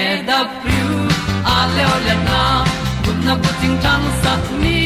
e 0.00 0.02
da 0.28 0.38
thru 0.60 0.86
a 1.54 1.58
le 1.74 1.84
le 2.06 2.14
na 2.28 2.40
kun 3.04 3.16
na 3.26 3.34
ko 3.42 3.50
ting 3.60 3.76
tang 3.84 4.06
sat 4.22 4.44
ni 4.62 4.78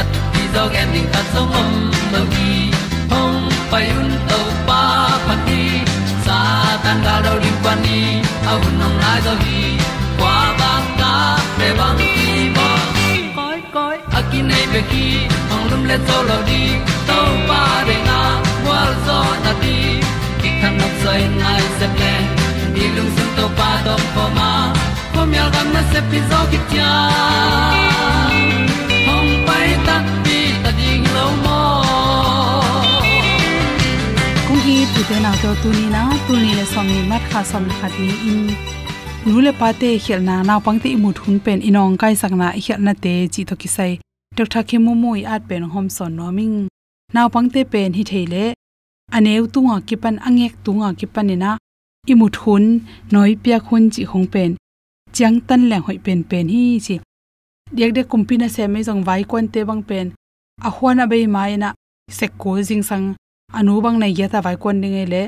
at 0.00 0.08
ti 0.32 0.42
dog 0.54 0.72
ending 0.82 1.08
ta 1.14 1.20
song 1.32 1.52
om 1.60 1.70
lo 2.12 2.22
gi 2.34 2.52
hong 3.12 3.40
pai 3.70 3.86
un 4.00 4.10
to 4.30 4.40
pa 4.68 4.82
pa 5.26 5.34
ti 5.46 5.62
sa 6.24 6.38
tan 6.84 6.98
ga 7.06 7.14
do 7.24 7.32
ri 7.42 7.52
pa 7.64 7.74
ni. 7.84 8.00
Au 8.52 8.58
nong 8.78 8.96
lai 9.02 9.18
do 9.26 9.32
gi 9.44 9.60
kwa 10.18 10.36
ba 10.60 10.72
ta 11.00 11.12
pe 11.58 11.68
bang 11.78 12.00
ki 12.14 12.32
bo 12.56 12.68
koi 13.36 13.60
koi 13.74 13.96
akin 14.18 14.44
nei 14.50 14.64
be 14.72 14.80
ki 14.90 15.06
ong 15.54 15.64
lum 15.70 15.82
le 15.90 15.96
zo 16.08 16.18
lo 16.28 16.38
di 16.48 16.62
to 17.08 17.18
pa 17.48 17.62
de 17.88 17.96
na 18.08 18.18
wa 18.66 18.80
zo 19.06 19.18
na 19.44 19.52
ti. 19.62 19.76
Ki 20.40 20.50
kan 20.60 20.74
nok 20.80 20.94
sai 21.02 21.22
nai 21.40 21.62
se 21.78 21.86
to 23.42 23.48
pa 23.58 23.70
to 23.86 23.94
po 24.14 24.24
ma 24.38 24.50
po 25.12 25.20
mi 25.30 25.36
al 25.42 25.48
gam 25.54 25.68
na 25.74 25.80
se 25.92 26.00
pi 26.10 26.18
zo 26.30 26.40
ki 26.50 26.58
tia 26.70 26.90
hom 29.06 29.26
pai 29.46 29.70
ta 29.86 29.96
pi 30.24 30.36
ta 30.62 30.70
ding 30.78 31.06
lo 31.14 31.24
mo 31.44 31.62
kung 34.46 34.62
hi 34.66 34.76
tu 34.94 35.00
te 35.08 35.16
na 35.24 35.32
to 35.42 35.50
tu 35.62 35.72
ni 35.78 35.86
na 35.94 36.02
tu 36.26 36.38
ni 36.42 36.50
le 36.58 36.64
som 36.72 36.86
ni 36.92 37.00
mat 37.10 37.26
kha 37.32 37.42
som 37.50 37.66
khat 37.78 37.92
ni 38.02 38.10
in 38.30 38.44
nu 39.26 39.34
le 39.46 39.52
pa 39.60 39.72
te 39.80 39.90
khel 40.04 40.22
na 40.28 40.36
na 40.48 40.60
pang 40.68 40.78
te 40.84 40.94
mu 41.02 41.10
thun 41.18 41.42
pen 41.44 41.58
inong 41.68 41.98
kai 42.02 42.14
sak 42.22 42.32
na 42.42 42.48
khel 42.64 42.80
na 42.86 42.92
te 43.04 43.14
chi 43.32 43.42
to 43.48 43.54
ki 43.64 43.68
sai 43.76 43.92
tok 44.36 44.48
tha 44.52 44.60
ke 44.68 44.76
mu 44.84 45.10
i 45.20 45.22
at 45.34 45.42
pen 45.48 45.62
hom 45.72 45.86
son 45.96 46.12
no 46.18 46.30
ming 46.38 46.56
naw 47.14 47.26
pang 47.34 47.48
te 47.54 47.60
pen 47.72 47.90
hi 47.98 48.02
theile 48.10 48.44
aneu 49.16 49.44
tunga 49.54 49.76
ki 49.88 49.96
pan 50.02 50.16
angek 50.28 50.54
tunga 50.64 50.88
ki 50.98 51.06
i 52.08 52.12
imu 52.12 52.26
thun 52.36 52.64
noi 53.12 53.32
pia 53.42 53.58
khun 53.66 53.90
chi 53.94 54.02
hong 54.04 54.26
pen. 54.32 54.50
Chiang 55.12 55.40
tan 55.46 55.68
leng 55.70 55.82
hoi 55.86 55.98
pen 56.04 56.20
pen 56.30 56.48
hi 56.48 56.80
chi. 56.86 56.94
Dek 57.76 57.90
de 57.96 58.02
kumpina 58.10 58.48
se 58.54 58.66
me 58.66 58.82
jong 58.86 59.02
vai 59.04 59.22
kon 59.30 59.46
te 59.52 59.60
bang 59.68 59.82
pen. 59.88 60.06
A 60.66 60.70
huana 60.76 61.04
be 61.10 61.26
mai 61.26 61.56
na 61.56 61.68
se 62.10 62.26
ko 62.38 62.50
jing 62.68 62.82
sang. 62.82 63.14
Anu 63.58 63.80
bang 63.84 63.98
nai 63.98 64.12
ya 64.18 64.26
ta 64.32 64.40
vai 64.46 64.56
kon 64.62 64.80
ding 64.82 64.96
e 65.02 65.04
le. 65.12 65.22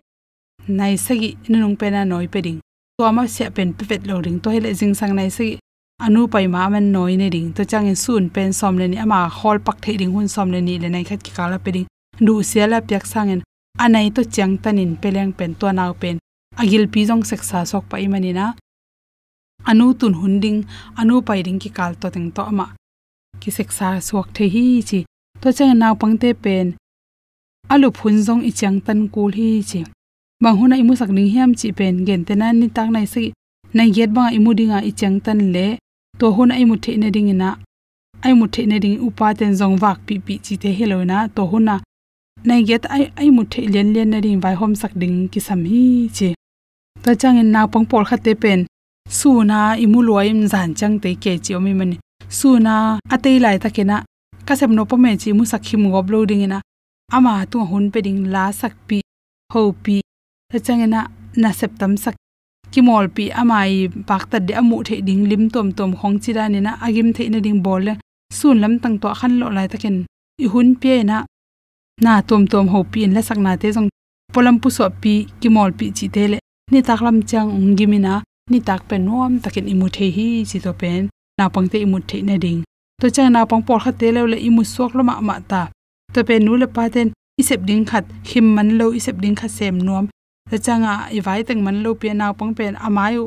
Nai 0.79 0.97
se 0.97 1.15
gi 1.21 1.31
nung 1.49 1.77
pen 1.81 1.93
na 1.93 2.05
noi 2.05 2.27
pe 2.33 2.41
ding. 2.47 2.61
To 2.99 3.05
ama 3.11 3.23
se 3.29 3.45
pen 3.57 3.73
pe 3.77 3.85
vet 3.91 4.03
lo 4.09 4.21
ding. 4.21 4.41
To 4.43 4.51
hele 4.51 4.71
jing 4.81 4.95
sang 4.95 5.15
nai 5.19 5.29
sagi 5.37 5.59
anu 6.05 6.27
pai 6.33 6.47
ma 6.55 6.69
man 6.73 6.87
noi 6.95 7.15
ne 7.21 7.29
ding. 7.31 7.49
To 7.57 7.63
chang 7.71 7.87
in 7.87 7.97
sun 8.05 8.25
pen 8.35 8.53
som 8.53 8.79
le 8.81 8.87
ni. 8.89 8.97
Ama 9.05 9.29
hol 9.39 9.59
pak 9.67 9.81
the 9.83 9.97
ding 10.01 10.13
hun 10.15 10.29
som 10.35 10.51
le 10.51 10.61
ni 10.61 10.75
le. 10.83 10.89
Nai 10.89 11.05
khat 11.05 11.23
ki 11.23 11.33
kala 11.37 11.59
pe 11.65 11.71
ding. 11.77 11.87
Du 12.27 12.43
siala 12.51 12.79
pyak 12.89 13.07
sang 13.13 13.31
en. 13.35 13.41
Anai 13.85 14.07
to 14.15 14.23
chang 14.25 14.59
tanin 14.63 14.93
peleng 15.03 15.33
pen. 15.39 15.55
To 15.61 15.73
naw 15.73 15.93
pen 16.03 16.19
agil 16.61 16.85
pi 16.93 17.01
jong 17.09 17.25
seksa 17.31 17.59
sok 17.71 17.85
pa 17.91 17.97
imanina 18.07 18.47
anu 19.71 19.95
tun 19.99 20.15
hunding, 20.21 20.59
anu 21.01 21.15
pai 21.27 21.41
ring 21.47 21.59
ki 21.63 21.71
kal 21.77 21.93
to 22.01 22.07
teng 22.15 22.29
to 22.37 22.43
ama. 22.51 22.67
Ki 23.41 23.51
seksa 23.51 23.89
sok 24.09 24.27
the 24.37 24.45
hi 24.55 24.65
chi, 24.89 25.01
to 25.41 25.49
chang 25.57 25.79
na 25.79 25.95
pangte 26.01 26.31
pen. 26.45 26.67
Alu 27.73 27.89
phun 27.99 28.17
jong 28.27 28.43
i 28.49 28.51
chang 28.59 28.79
tan 28.87 29.01
kul 29.15 29.31
hi 29.39 29.49
chi. 29.71 29.81
Bang 30.43 30.57
huna 30.59 30.77
imu 30.83 30.93
sak 31.01 31.11
ning 31.17 31.31
hiam 31.33 31.51
chi 31.61 31.69
pen, 31.79 31.95
gen 32.07 32.25
te 32.27 32.35
na 32.35 32.53
ni 32.53 32.67
tak 32.77 32.89
nai 32.95 33.07
si 33.13 33.33
nai 33.77 33.89
get 33.97 34.11
bang 34.17 34.31
imu 34.39 34.51
dinga 34.59 34.79
i 34.91 34.93
chang 35.01 35.17
tan 35.25 35.41
le, 35.55 35.67
to 36.19 36.27
hun 36.37 36.51
ai 36.57 36.65
mu 36.69 36.77
the 36.85 36.93
ne 37.01 37.09
ding 37.15 37.31
ina 37.35 37.51
ai 38.25 38.33
mu 38.39 38.47
the 38.55 38.63
na 38.71 38.77
ding 38.85 38.97
upa 39.07 39.27
ten 39.39 39.53
jong 39.59 39.77
wak 39.83 39.99
pi 40.07 40.15
pi 40.27 40.35
chi 40.45 40.55
te 40.63 40.71
helo 40.79 40.99
na, 41.11 41.27
to 41.35 41.43
huna. 41.51 41.77
Nai 42.49 42.61
get 42.69 42.85
ai 42.95 43.05
ai 43.21 43.29
mu 43.37 43.43
the 43.53 43.61
len 43.75 43.89
len 43.95 44.09
na 44.13 44.19
ring 44.25 44.41
vai 44.45 44.55
hom 44.61 44.73
sak 44.81 44.93
ding 45.01 45.17
ki 45.33 45.41
sam 45.47 45.61
hi 45.71 45.85
chi 46.17 46.29
ta 47.05 47.13
chang 47.21 47.39
in 47.43 47.53
na 47.53 47.61
pong 47.73 47.87
por 47.91 48.05
khate 48.09 48.33
pen. 48.43 48.61
Su 49.19 49.31
na 49.51 49.59
imu 49.85 50.01
loim 50.09 50.41
zan 50.53 50.69
chang 50.79 50.97
te 51.03 51.11
ke 51.23 51.33
chi 51.45 51.53
omi 51.59 51.73
mani. 51.79 51.97
Su 52.39 52.49
na 52.67 52.75
atei 53.15 53.37
lai 53.45 53.57
ta 53.63 53.69
kena. 53.77 53.97
Kasem 54.47 54.73
no 54.77 54.83
po 54.91 54.97
me 54.97 55.11
chi 55.23 55.31
mu 55.37 55.45
sakhim 55.53 55.83
gob 55.93 56.07
lo 56.13 56.19
ding 56.31 56.45
ina. 56.47 56.59
Ama 57.17 57.33
tu 57.51 57.59
hun 57.71 57.85
pe 57.93 57.99
ding 58.07 58.21
la 58.35 58.45
sak 58.61 58.75
pi, 58.89 58.99
ho 59.53 59.61
pi. 59.85 59.97
Ta 60.51 60.59
chang 60.67 60.83
ina 60.87 61.01
na 61.43 61.51
septam 61.59 61.93
sak. 62.05 62.15
Ki 62.73 62.81
mol 62.87 63.07
pi 63.17 63.25
amai 63.41 63.73
bakta 64.09 64.39
de 64.47 64.53
amu 64.61 64.77
the 64.87 64.95
ding 65.07 65.23
lim 65.31 65.43
tom 65.55 65.69
tom 65.79 65.91
khong 65.99 66.17
chi 66.23 66.31
dan 66.37 66.55
ina. 66.59 66.63
Na 66.71 66.79
agim 66.87 67.09
the 67.17 67.29
na 67.29 67.39
ding 67.47 67.61
bol 67.67 67.85
sun 68.39 68.61
lam 68.63 68.75
tang 68.83 68.97
to 69.03 69.09
khan 69.19 69.33
lo 69.41 69.47
lai 69.57 69.67
takin 69.73 69.97
i 70.45 70.47
hun 70.53 70.69
pe 70.81 70.93
na 71.11 71.17
na 72.05 72.13
tom 72.29 72.43
tom 72.53 72.67
ho 72.73 72.79
pi 72.93 73.01
la 73.15 73.21
sak 73.29 73.39
na 73.45 73.53
te 73.61 73.69
jong 73.75 73.89
polam 74.33 74.57
pu 74.63 74.69
so 74.77 74.85
pi 75.03 75.15
ki 75.41 75.49
mol 75.57 75.71
pi 75.79 75.87
chi 75.97 76.07
te 76.15 76.25
le 76.33 76.39
ni 76.73 76.81
tak 76.89 77.01
lam 77.05 77.17
chang 77.31 77.49
ung 77.59 77.77
mina 77.93 78.15
ni 78.51 78.59
tak 78.61 78.81
pen 78.89 79.01
nuam 79.07 79.33
takin 79.43 79.67
imu 79.73 79.87
the 79.97 80.07
hi 80.17 80.27
chi 80.51 80.59
to 80.65 80.73
pen. 80.73 81.09
Na 81.39 81.49
pang 81.49 81.69
te 81.69 81.77
imu 81.85 81.99
the 82.09 82.23
na 82.23 82.37
ding. 82.45 82.63
To 83.01 83.11
cha 83.11 83.29
na 83.29 83.45
pang 83.45 83.63
por 83.67 83.79
kha 83.85 83.91
te 84.01 84.07
le 84.15 84.21
le 84.33 84.37
imu 84.49 84.63
sok 84.75 84.91
lo 84.97 85.03
ma 85.09 85.15
ah 85.21 85.27
ma 85.29 85.37
ta. 85.51 85.63
To 86.15 86.21
pe 86.29 86.39
nu 86.39 86.53
le 86.57 86.67
pa 86.67 86.89
ten, 86.95 87.09
isep 87.41 87.61
ding 87.69 87.85
khat 87.91 88.05
him 88.31 88.47
man 88.55 88.69
lo 88.79 88.87
isep 88.99 89.17
ding 89.23 89.37
kha 89.41 89.49
sem 89.57 89.79
nuam. 89.87 90.07
Ta 90.51 90.57
changa 90.65 90.93
i 91.17 91.19
vai 91.27 91.41
teng 91.49 91.61
man 91.67 91.77
lo 91.85 91.91
pe 92.01 92.09
na 92.21 92.27
pang 92.39 92.53
pen 92.59 92.75
amayu 92.87 93.25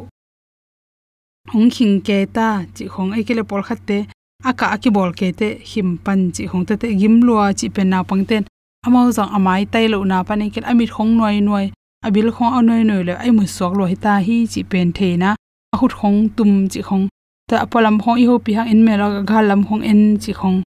hong 1.53 1.69
khing 1.75 2.01
ke 2.07 2.17
ta, 2.35 2.47
chi 2.75 2.85
khong 2.93 3.11
ai 3.15 3.23
kele 3.27 3.43
por 3.49 3.61
kha 3.67 3.75
te 3.87 3.97
aka 4.43 4.65
aki 4.75 4.89
bol 4.95 5.11
ke 5.19 5.27
te 5.39 5.47
him 5.69 5.97
pan 6.05 6.19
chi 6.35 6.43
hong 6.51 6.65
te 6.67 6.75
te 6.81 6.87
gim 6.99 7.15
lua 7.27 7.45
chi 7.59 7.67
pen 7.75 7.89
na 7.89 8.03
pang 8.09 8.23
ten 8.29 8.43
amao 8.85 9.11
zang 9.17 9.31
amai 9.37 9.61
tai 9.73 9.85
lo 9.93 10.03
na 10.11 10.17
pan 10.27 10.49
kel 10.53 10.65
amit 10.71 10.89
khong 10.95 11.11
noi 11.19 11.41
noi 11.47 11.65
abil 12.07 12.29
khong 12.35 12.51
a 12.57 12.59
noi 12.67 12.83
noi 12.89 13.01
le 13.07 13.13
ai 13.23 13.31
mu 13.37 13.43
sok 13.57 13.71
lo 13.79 13.83
hita 13.91 14.13
hi 14.27 14.35
chi 14.51 14.61
pen 14.71 14.87
the 14.97 15.09
na 15.21 15.29
a 15.73 15.75
khut 15.79 15.93
khong 15.99 16.17
tum 16.35 16.51
chi 16.71 16.81
khong 16.87 17.05
ta 17.49 17.55
apalam 17.65 17.95
khong 18.03 18.17
i 18.23 18.25
ho 18.29 18.35
pi 18.45 18.51
hang 18.57 18.69
in 18.73 18.81
me 18.85 18.93
la 19.01 19.07
ga 19.29 19.37
lam 19.49 19.61
khong 19.67 19.83
en 19.91 20.01
chi 20.23 20.33
khong 20.39 20.57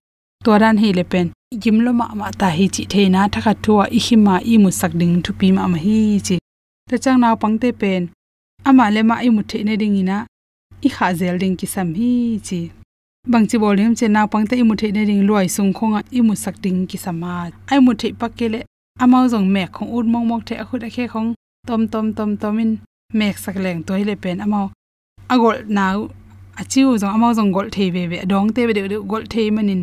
to 0.44 0.58
ran 0.62 0.78
hi 0.78 0.92
le 0.98 1.04
pen. 1.04 1.28
Gim 1.62 1.80
lo 1.86 1.92
ma 2.00 2.08
ma 2.20 2.28
ta 2.40 2.50
hi 2.58 2.68
chi. 2.76 2.84
The 2.94 3.10
na 3.10 3.28
thakha 3.34 3.54
thua 3.64 3.86
i 3.98 4.00
hi 4.06 4.16
ma 4.26 4.36
i 4.54 4.58
mu 4.64 4.70
sak 4.80 4.92
ding 5.00 5.16
thu 5.24 5.32
pi 5.40 5.48
ma 5.58 5.68
ma 5.68 5.78
hi 5.86 6.20
chi 6.28 6.38
ta 6.90 6.98
chang 7.04 7.20
na 7.22 7.36
pang 7.42 7.58
te 7.62 7.70
pen. 7.82 8.02
Ama 8.66 8.86
le 8.96 9.02
ma 9.10 9.16
i 9.28 9.30
mu 9.36 9.42
the 9.50 9.64
ne 9.68 9.76
ding 9.82 9.98
ina 10.02 10.18
i 10.88 10.90
kha 10.96 11.08
zel 11.20 11.38
ding 11.42 11.56
ki 11.60 11.68
sam 11.74 11.94
hi 12.00 12.12
chi. 12.48 12.62
Bang 13.32 13.46
chi 13.50 13.58
bol 13.64 13.78
hem 13.82 13.94
che 14.00 14.08
na 14.16 14.22
pang 14.32 14.46
te 14.50 14.56
i 14.62 14.64
mu 14.70 14.76
the 14.82 14.88
ne 14.92 15.06
ding 15.10 15.24
loi 15.30 15.48
sung 15.56 15.72
khong 15.78 15.94
a 16.00 16.02
i 16.18 16.22
mu 16.28 16.36
sak 16.44 16.56
ding 16.64 16.80
ki 16.90 16.98
sama 17.06 17.32
ai 17.72 17.80
mu 17.86 17.94
the 18.00 18.08
pak 18.20 18.32
ke 18.38 18.48
le 18.54 18.62
amao 19.00 19.28
jong 19.28 19.48
mek 19.56 19.72
khong 19.72 19.92
ut 19.98 20.06
mong 20.06 20.28
mok 20.28 20.46
the 20.46 20.56
khut 20.56 20.84
a 20.84 20.90
khe 20.90 21.08
khong. 21.08 21.34
Tom 21.68 21.88
tom 21.88 22.14
tom 22.14 22.38
tomin 22.38 22.78
mek 23.14 23.38
sak 23.38 23.56
leng 23.56 23.84
toi 23.84 24.04
le 24.04 24.16
pen 24.16 24.38
amao 24.46 24.72
agol 25.30 25.58
naw 25.68 25.98
achiu 26.60 26.98
jong 27.02 27.14
amao 27.16 27.34
jong 27.38 27.52
gol 27.52 27.70
thei 27.76 27.92
be 27.92 28.08
be 28.12 28.18
dong 28.26 28.54
te 28.56 28.66
be 28.68 28.74
de 28.74 28.98
gol 29.12 29.24
thei 29.34 29.52
manin 29.52 29.82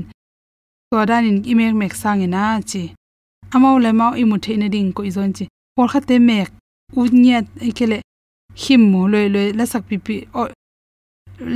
to 0.91 1.07
dan 1.07 1.25
in 1.25 1.39
imek 1.51 1.75
mek 1.81 1.95
sang 1.95 2.23
ina 2.23 2.61
chi. 2.71 2.83
Amao 3.55 3.79
le 3.85 3.93
mau 3.93 4.13
imu 4.23 4.37
the 4.45 4.57
ne 4.57 4.69
ding 4.69 4.93
ko 4.93 5.03
izon 5.03 5.33
chi. 5.37 5.45
Por 5.77 5.89
khate 5.89 6.17
mek 6.21 6.49
u 6.97 7.03
nyat 7.25 7.47
ikele 7.69 7.99
him 8.63 8.83
mo 8.93 9.07
le 9.13 9.29
le 9.35 9.43
la 9.59 9.65
sak 9.73 9.83
pi 9.89 9.97
pi 9.99 10.27
o, 10.35 10.49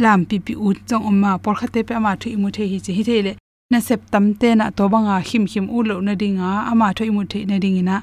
lam 0.03 0.21
pi 0.29 0.37
pi 0.39 0.53
u 0.55 0.75
chong 0.89 1.05
oma 1.11 1.39
por 1.43 1.55
khate 1.61 1.81
pe 1.87 1.93
ama 1.95 2.17
thu 2.21 2.29
imu 2.37 2.49
the 2.57 2.65
hi 2.71 2.79
chi. 2.85 2.93
Hi 2.97 3.03
the 3.03 3.23
le 3.27 3.33
na 3.73 3.79
sep 3.89 4.01
tam 4.13 4.25
te 4.41 4.49
na 4.61 4.67
to 4.77 4.85
banga 4.93 5.17
him 5.29 5.45
him 5.53 5.67
u 5.77 5.79
lo 5.89 5.97
na 6.07 6.15
dinga, 6.23 6.51
ama 6.71 6.87
tho 6.97 7.03
imu 7.11 7.23
the 7.31 7.41
na 7.51 7.57
ding 7.65 7.79
ina 7.83 7.97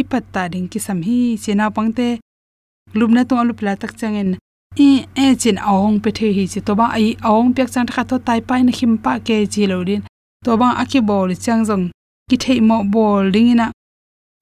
ipat 0.00 0.24
ta 0.34 0.42
ding 0.52 0.66
ki 0.72 0.78
sam 0.86 0.98
hi, 1.06 1.18
chena 1.42 1.66
pangte 1.76 2.08
lubna 2.98 3.22
to 3.28 3.34
alu 3.40 3.52
pla 3.58 3.72
tak 3.82 3.92
changen 4.00 4.30
e 4.86 4.88
e 5.24 5.26
chin 5.42 5.58
aong 5.70 5.96
pe 6.02 6.10
the 6.18 6.28
hi 6.36 6.44
chi 6.52 6.60
to 6.66 6.72
ba 6.80 6.86
ai 6.98 7.08
aong 7.28 7.50
pek 7.56 7.68
chang 7.74 7.88
kha 7.94 8.02
to 8.10 8.16
tai 8.26 8.40
pai 8.48 8.60
na 8.66 8.72
him 8.78 8.92
pa 9.04 9.12
ke 9.26 9.36
ji 9.52 9.66
lo 9.72 9.78
din. 9.88 10.02
To 10.44 10.50
bang 10.60 10.74
aki 10.82 11.00
bol 11.08 11.28
chang 11.44 11.62
jong 11.68 11.84
ki 12.30 12.36
thei 12.42 12.60
mo 12.68 12.76
bol 12.94 13.24
ding 13.34 13.48
ina 13.54 13.66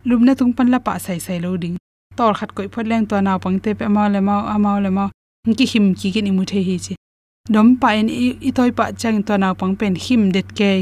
lumna 0.09 0.33
tung 0.39 0.53
pan 0.57 0.69
la 0.73 0.79
pa 0.87 0.93
sai 1.05 1.19
sai 1.27 1.39
lo 1.45 1.51
ding. 1.63 1.77
Tor 2.17 2.33
khat 2.39 2.51
koi 2.57 2.69
phot 2.73 2.87
leng 2.91 3.05
to 3.11 3.17
na 3.27 3.33
pang 3.43 3.59
te 3.65 3.71
pe 3.79 3.87
ma 3.95 4.03
le 4.15 4.21
ma 4.29 4.35
ama 4.55 4.71
le 4.85 4.91
ma 4.97 5.05
ki 5.59 5.67
him 5.73 5.87
ki 5.99 6.09
ki 6.15 6.21
ni 6.27 6.31
mu 6.37 6.45
the 6.51 6.61
hi 6.69 6.77
chi 6.85 6.95
dom 7.53 7.77
pa 7.81 7.89
in 8.01 8.09
i 8.49 8.51
toy 8.57 8.71
pa 8.79 8.85
chang 9.01 9.23
to 9.27 9.35
na 9.43 9.49
pang 9.61 9.75
pen 9.81 9.95
him 10.05 10.23
det 10.37 10.49
ke. 10.59 10.73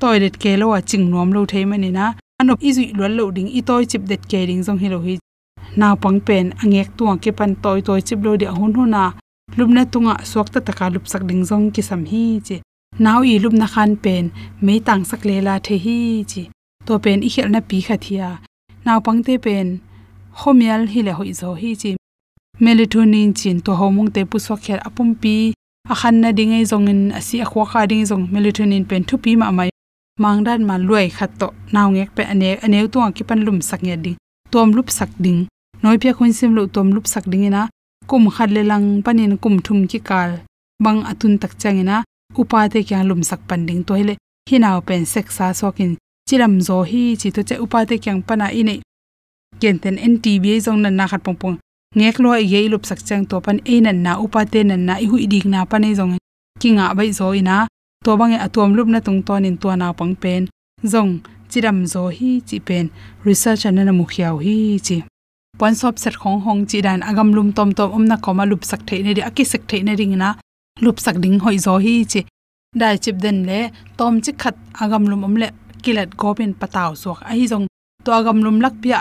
Toy 0.00 0.16
det 0.22 0.34
ke 0.42 0.50
lo 0.60 0.66
wa 0.72 0.80
ching 0.80 1.04
nom 1.10 1.32
lo 1.36 1.40
thei 1.52 1.64
mani 1.70 1.90
na. 1.98 2.06
Anop 2.40 2.58
izu 2.68 2.82
lo 2.98 3.06
lo 3.18 3.24
ding 3.36 3.50
i 3.58 3.60
toy 3.68 3.82
chip 3.90 4.02
det 4.10 4.22
ke 4.30 4.40
ding 4.48 4.62
jong 4.66 4.78
hi 4.82 4.88
lo 4.94 4.98
hi. 5.06 5.14
Na 5.76 5.94
pang 6.02 6.18
pen 6.26 6.46
angek 6.62 6.88
tuang 6.96 7.18
ke 7.22 7.30
pan 7.38 7.52
toy 7.64 7.78
toy 7.86 8.00
chip 8.06 8.18
lo 8.26 8.36
de 8.36 8.46
hun 8.58 8.72
hu 8.76 8.84
na. 8.94 9.04
Lumna 9.56 9.82
tunga 9.92 10.14
swak 10.30 10.48
ta 10.52 10.60
taka 10.66 10.86
lup 10.94 11.04
sak 11.12 11.22
ding 11.28 11.42
jong 11.48 11.66
ki 11.74 11.82
sam 11.88 12.02
hi 12.10 12.24
chi. 12.46 12.56
Naw 13.04 13.20
i 13.32 13.34
lup 13.42 13.54
na 13.60 13.66
khan 13.74 13.90
pen 14.04 14.24
me 14.64 14.74
tang 14.86 15.02
sak 15.10 15.20
le 15.28 15.36
la 15.46 15.54
the 15.66 15.74
hi 15.84 15.98
chi. 16.30 16.42
To 16.86 16.92
pen 17.04 17.18
i 17.26 17.28
khel 17.34 17.48
na 17.54 17.60
pi 17.68 17.78
kha 17.86 17.96
thia 18.04 18.30
naw 18.84 19.00
pang 19.00 19.20
te 19.26 19.34
pen, 19.44 19.68
homial 20.40 20.82
hi 20.92 21.00
le 21.06 21.12
hoi 21.18 21.32
zo 21.40 21.54
hi 21.60 21.70
chi. 21.82 21.92
Melatonin 22.60 23.30
chin 23.38 23.58
to 23.64 23.72
homung 23.80 24.10
te 24.14 24.20
pu 24.30 24.36
so 24.46 24.54
khel 24.64 24.80
apum 24.88 25.10
pi 25.22 25.36
akhan 25.92 26.20
na 26.24 26.32
dingai 26.32 26.64
zong 26.64 26.88
in 26.88 27.12
asi 27.12 27.40
a 27.44 27.46
khwa 27.50 27.64
kha 27.70 27.86
ding 27.90 28.04
zong 28.10 28.24
melatonin 28.32 28.84
pen 28.88 29.04
thu 29.08 29.16
pi 29.24 29.36
ma 29.36 29.50
mai 29.58 29.70
mangdan 30.22 30.62
ma 30.68 30.78
luai 30.78 31.08
khat 31.16 31.30
to 31.40 31.48
naw 31.74 31.88
ngek 31.90 32.10
pe 32.16 32.22
ane 32.32 32.48
ane 32.64 32.78
tu 32.92 32.98
ang 33.00 33.12
kipan 33.16 33.40
lum 33.46 33.58
sak 33.68 33.80
nge 33.86 33.96
ding. 34.04 34.16
Tom 34.50 34.68
lup 34.76 34.88
sak 34.98 35.10
ding. 35.24 35.40
Noi 35.82 35.96
pia 35.98 36.12
khun 36.16 36.32
sim 36.32 36.54
lu 36.56 36.62
tom 36.74 36.88
lup 36.94 37.06
sak 37.06 37.24
ding 37.30 37.44
ina. 37.48 37.62
Kum 38.06 38.24
khat 38.34 38.50
le 38.54 38.62
lang 38.70 39.02
panin 39.04 39.34
kum 39.42 39.54
thum 39.64 39.78
ki 39.90 39.98
kal. 40.08 40.30
Bang 40.84 41.00
atun 41.10 41.34
tak 41.42 41.52
changina 41.60 41.96
upa 42.40 42.68
te 42.72 42.80
kya 42.88 43.02
lum 43.08 43.22
sak 43.22 43.40
pan 43.48 43.66
ding. 43.66 43.82
To 43.86 43.92
hele 43.98 44.14
hinaw 44.50 44.78
pen 44.86 45.02
sek 45.12 45.26
sa 45.36 45.52
sokin 45.60 45.92
chiram 46.28 46.54
zo 46.66 46.76
hi 46.90 47.02
chi 47.20 47.28
to 47.34 47.40
che 47.48 47.54
upa 47.64 47.78
te 47.88 47.94
kyang 48.02 48.22
pana 48.26 48.46
ine. 48.60 48.74
Kenten 49.60 49.96
ntba 50.10 50.54
zong 50.64 50.80
na 50.82 50.90
na 50.90 51.04
khat 51.10 51.22
pong 51.26 51.38
pong 51.40 51.56
ngek 51.96 52.16
lo 52.22 52.34
ye 52.34 52.68
lup 52.68 52.84
sak 52.88 53.00
chang 53.06 53.24
to 53.30 53.36
pan 53.40 53.58
ein 53.64 53.86
an 53.90 54.02
na, 54.02 54.12
upa 54.24 54.40
te 54.52 54.60
nan 54.62 54.82
na 54.86 54.94
i 55.04 55.06
hu 55.10 55.16
dik 55.32 55.44
na 55.52 55.64
pan 55.70 55.84
e 55.84 55.94
zong 55.94 56.12
e 56.16 56.18
kinga 56.60 56.94
bai 56.96 57.10
zo 57.18 57.26
ina 57.40 57.56
to 58.04 58.16
bange 58.20 58.38
atom 58.46 58.74
lup 58.76 58.88
na 58.88 59.00
tung 59.06 59.22
ton 59.26 59.44
in 59.48 59.56
to 59.62 59.68
na 59.76 59.92
pang 59.98 60.14
pen. 60.22 60.42
Zong 60.92 61.12
chiram 61.50 61.78
zo 61.92 62.02
hi 62.18 62.30
chi 62.48 62.58
pen. 62.58 62.86
Research 63.24 63.64
an 63.68 63.74
na 63.74 63.92
mu 63.98 64.04
khiaw 64.12 64.36
hi 64.44 64.78
chi. 64.86 64.96
Pon 65.58 65.74
sop 65.80 65.98
set 66.02 66.14
khong 66.20 66.40
hong 66.44 66.62
chi 66.70 66.78
dan 66.86 67.00
agam 67.10 67.28
lum 67.36 67.48
tom 67.56 67.70
tom 67.78 67.88
om 67.96 68.04
na 68.10 68.16
koma 68.24 68.44
lup 68.50 68.62
sak 68.70 68.80
thei 68.88 69.00
ne 69.02 69.12
ri 69.16 69.22
aki 69.28 69.44
sak 69.52 69.62
thei 69.68 69.82
ne 69.86 69.92
ring 70.00 70.14
na 70.22 70.28
lup 70.84 70.96
sak 71.04 71.16
ding 71.22 71.38
hoi 71.44 71.56
zo 71.66 71.74
hi 71.84 71.94
chi. 72.12 72.20
Dai 72.80 72.96
chip 73.02 73.16
den 73.24 73.38
le, 73.48 73.60
tom 73.98 74.14
chi 74.24 74.32
khat 74.42 74.56
agam 74.82 75.04
lum 75.10 75.24
om 75.26 75.34
le 75.42 75.48
kilat 75.82 76.10
gopin 76.20 76.52
pataw 76.60 76.90
sok 77.02 77.18
a 77.30 77.32
hi 77.38 77.44
zong, 77.52 77.66
to 78.04 78.10
agam 78.18 78.38
lum 78.44 78.56
lak 78.64 78.74
pia 78.82 78.98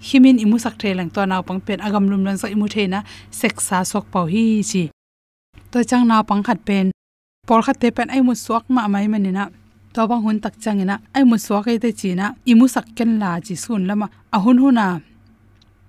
himin 0.00 0.40
imu 0.40 0.56
sak 0.58 0.74
the 0.80 0.94
lang 0.94 1.10
to 1.14 1.26
naw 1.26 1.42
pang 1.42 1.60
pen 1.60 1.78
agam 1.86 2.08
lum 2.10 2.24
lan 2.24 2.36
sa 2.40 2.48
imu 2.48 2.66
the 2.72 2.86
na 2.88 3.02
seksa 3.30 3.84
sok 3.84 4.04
pau 4.12 4.26
hi 4.26 4.62
chi. 4.70 4.90
To 5.70 5.84
chang 5.84 6.08
naw 6.08 6.22
pang 6.22 6.42
khat 6.42 6.64
pen. 6.64 6.90
Por 7.46 7.62
khat 7.62 7.76
te 7.80 7.90
pen 7.90 8.08
ai 8.10 8.20
mu 8.20 8.34
sok 8.34 8.64
ma 8.68 8.88
mai 8.88 9.06
manina 9.12 9.44
to 9.94 10.06
bang 10.08 10.22
hun 10.24 10.40
tak 10.40 10.54
changina 10.62 10.94
ai 11.14 11.24
mu 11.24 11.36
sok 11.36 11.68
ai 11.68 11.78
te 11.78 11.92
chi 11.92 12.14
na. 12.14 12.34
Imu 12.50 12.66
sak 12.74 12.86
ken 12.96 13.18
la 13.20 13.40
chi 13.46 13.54
sun 13.54 13.86
lama. 13.88 14.06
A 14.32 14.38
hun 14.44 14.58
huna 14.62 15.00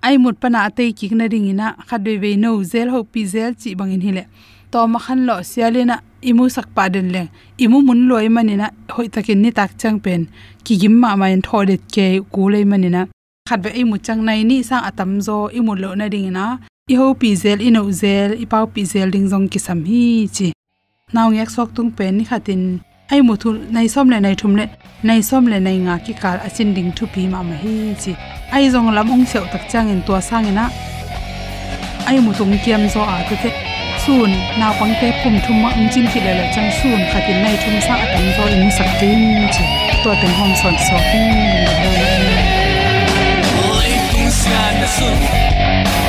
ai 0.03 0.17
mut 0.17 0.35
pana 0.41 0.59
ate 0.67 0.83
ki 0.97 1.15
na 1.15 1.25
ringina 1.33 1.75
khadwe 1.87 2.13
ve 2.21 2.35
no 2.35 2.63
zel, 2.63 2.89
ho 2.89 3.03
pi 3.03 3.21
zel 3.25 3.51
chi 3.61 3.75
bangin 3.79 4.01
hile 4.01 4.23
to 4.71 4.87
ma 4.87 4.99
khan 5.05 5.19
lo 5.27 5.35
sialina 5.49 5.95
imu 6.29 6.49
sak 6.55 6.67
pa 6.75 6.89
den 6.89 7.07
le. 7.15 7.23
Imu 7.63 7.77
mun 7.87 8.01
loi 8.09 8.27
manina 8.35 8.67
hoi 8.93 9.07
takin 9.13 9.39
ni 9.43 9.49
tak 9.51 9.71
chang 9.79 9.99
pen. 10.05 10.21
Ki 10.63 10.73
gim 10.81 10.95
ma 11.01 11.15
ma 11.15 11.25
en 11.35 11.41
thodet 11.47 11.81
ke 11.93 12.05
ku 12.33 12.49
le 12.53 12.65
manina 12.71 13.01
khatbe 13.51 13.70
ai 13.77 13.84
mu 13.89 13.98
chang 14.05 14.22
nai 14.27 14.41
ni 14.50 14.58
sang 14.70 14.84
atam 14.89 15.12
zo 15.27 15.38
imu 15.58 15.74
lo 15.84 15.89
na 16.00 16.05
ding 16.13 16.31
na. 16.38 16.46
I 16.91 16.96
ho 17.00 17.05
pi 17.22 17.29
zel 17.41 17.60
i 17.67 17.70
no 17.75 17.81
zel 18.01 18.31
i 18.43 18.46
pau 18.51 18.65
pi 18.74 18.81
zel 18.91 19.08
ding 19.13 19.27
jong 19.31 19.48
ki 19.51 19.60
sam 19.65 19.79
hi 19.89 20.03
chi. 20.36 20.48
Naw 21.15 21.27
ngek 21.36 21.50
sok 21.55 21.70
tung 21.75 21.91
pen 21.98 22.12
ni 22.17 22.24
khatin. 22.29 22.62
Ai 23.12 23.20
mu 23.27 23.34
thul 23.41 23.55
nai 23.75 23.88
som 23.93 24.05
le 24.12 24.17
nai 24.25 24.36
thum 24.41 24.53
le 24.60 24.65
nai 25.08 25.20
som 25.29 25.43
le 25.51 25.58
nai 25.67 25.77
nga 25.86 25.96
ki 26.05 26.13
kal 26.22 26.38
achin 26.48 26.70
ding 26.75 26.91
thu 26.98 27.03
pi 27.13 27.22
ma 27.34 27.39
ma 27.50 27.55
hi 27.63 27.75
chi. 28.01 28.12
Ai 28.55 28.63
jong 28.74 28.89
lam 28.96 29.12
ong 29.13 29.25
seo 29.31 29.43
tak 29.53 29.63
chang 29.72 29.88
in 29.93 30.01
tua 30.08 30.20
sang 30.29 30.48
ina 30.51 30.65
ai 32.10 32.17
mu 32.25 32.31
tung 32.38 32.55
kiam 32.63 32.84
zo 32.93 33.01
a 33.15 33.17
thế, 33.27 33.36
te. 33.43 33.50
Sun 34.03 34.31
na 34.60 34.67
pang 34.79 34.93
te 35.00 35.08
phum 35.20 35.36
thum 35.46 35.58
ma 35.63 35.70
ung 35.79 35.89
chin 35.93 36.05
ki 36.12 36.20
le 36.25 36.31
le 36.39 36.46
chang 36.55 36.72
sun 36.79 37.00
khatin 37.12 37.38
nai 37.43 37.55
thum 37.62 37.75
sa 37.88 37.93
atam 38.03 38.25
zo 38.36 38.43
in 38.55 38.63
sak 38.77 38.89
tin 39.00 39.22
chi. 39.53 39.63
To 40.03 40.10
ten 40.22 40.31
hom 40.39 40.51
son 40.62 40.75
so 40.88 40.98
hi 41.10 42.20
sia 44.91 46.00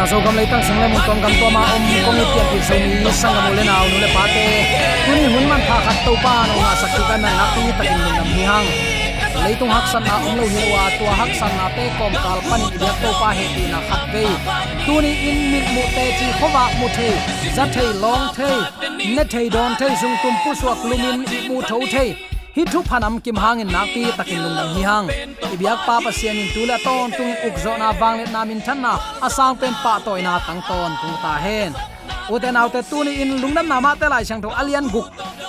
na 0.00 0.06
so 0.06 0.18
gam 0.24 0.34
le 0.36 0.44
tang 0.50 0.62
sing 0.66 0.78
le 0.80 0.86
mun 0.92 1.02
tom 1.06 1.18
gam 1.22 1.32
to 1.40 1.48
ma 1.54 1.62
om 1.76 1.82
kong 2.04 2.16
ni 2.18 2.24
pian 2.32 2.46
pi 2.50 2.58
so 2.68 2.74
ni 2.82 3.10
sang 3.20 3.34
gam 3.36 3.52
le 3.56 3.64
naw 3.68 3.84
nu 3.90 3.96
le 4.04 4.08
pa 4.14 4.22
te 4.34 4.44
kuni 5.04 5.24
hun 5.32 5.44
man 5.50 5.60
pha 5.68 5.76
khat 5.86 5.98
to 6.06 6.12
pa 6.24 6.32
no 6.48 6.54
nga 6.60 6.70
sak 6.80 6.94
ka 7.08 7.16
na 7.24 7.30
na 7.38 7.44
pi 7.52 7.62
takin 7.78 8.00
nam 8.06 8.30
hi 8.36 8.46
hang 8.50 8.68
leitung 9.42 9.72
hak 9.74 9.86
san 9.92 10.02
na 10.08 10.14
om 10.30 10.40
lo 10.40 10.46
hi 10.54 10.62
wa 10.72 10.86
tua 10.96 11.18
hak 11.20 11.32
san 11.40 11.52
na 11.58 11.66
te 11.76 11.84
kom 11.98 12.16
kal 12.24 12.40
pan 12.48 12.66
ya 12.84 12.90
to 13.02 13.12
pa 13.20 13.28
he 13.40 13.46
ti 13.54 13.66
na 13.74 13.80
khat 13.90 14.08
ve 14.14 14.24
tu 14.86 14.96
ni 15.04 15.12
in 15.28 15.38
mit 15.52 15.66
mu 15.74 15.84
te 15.98 16.08
chi 16.18 16.32
khowa 16.40 16.64
mu 16.80 16.88
the 16.96 17.10
za 17.60 17.70
thei 17.76 17.88
long 18.06 18.26
the 18.40 18.50
ne 19.14 19.22
thei 19.32 19.46
don 19.54 19.78
the 19.80 19.94
sung 20.00 20.18
tum 20.22 20.34
pu 20.42 20.58
suak 20.60 20.90
lumin 20.90 21.18
mu 21.48 21.62
tho 21.68 21.84
thei 21.94 22.10
hi 22.56 22.62
thu 22.72 22.78
phanam 22.88 23.14
kim 23.24 23.36
hangin 23.42 23.68
nakpi 23.74 24.00
takin 24.18 24.40
lung 24.44 24.56
nam 24.58 24.68
hi 24.74 24.82
hang. 24.90 25.06
Ibyak 25.54 25.78
pa 25.86 25.94
pa 26.04 26.10
sian 26.18 26.36
in 26.42 26.48
tula 26.54 26.76
ton 26.84 27.10
tung 27.16 27.34
uk 27.46 27.56
zo 27.64 27.72
na 27.82 27.88
wang 28.00 28.16
le 28.18 28.24
na 28.34 28.40
min 28.48 28.60
than 28.66 28.78
na. 28.84 28.92
Asang 29.26 29.54
pen 29.60 29.74
pa 29.82 29.92
toy 30.04 30.20
na 30.26 30.32
tang 30.46 30.62
ton 30.68 30.92
tung 31.00 31.16
ta 31.22 31.32
hen. 31.44 31.72
Uten 32.32 32.58
autte 32.60 32.80
tuni 32.90 33.12
in 33.22 33.32
lungnam 33.42 33.66
na 33.70 33.76
ma 33.84 33.92
te 34.00 34.06
lai 34.12 34.24
chang 34.28 34.42
tho 34.42 34.50
alian 34.60 34.86
guk. 34.94 35.06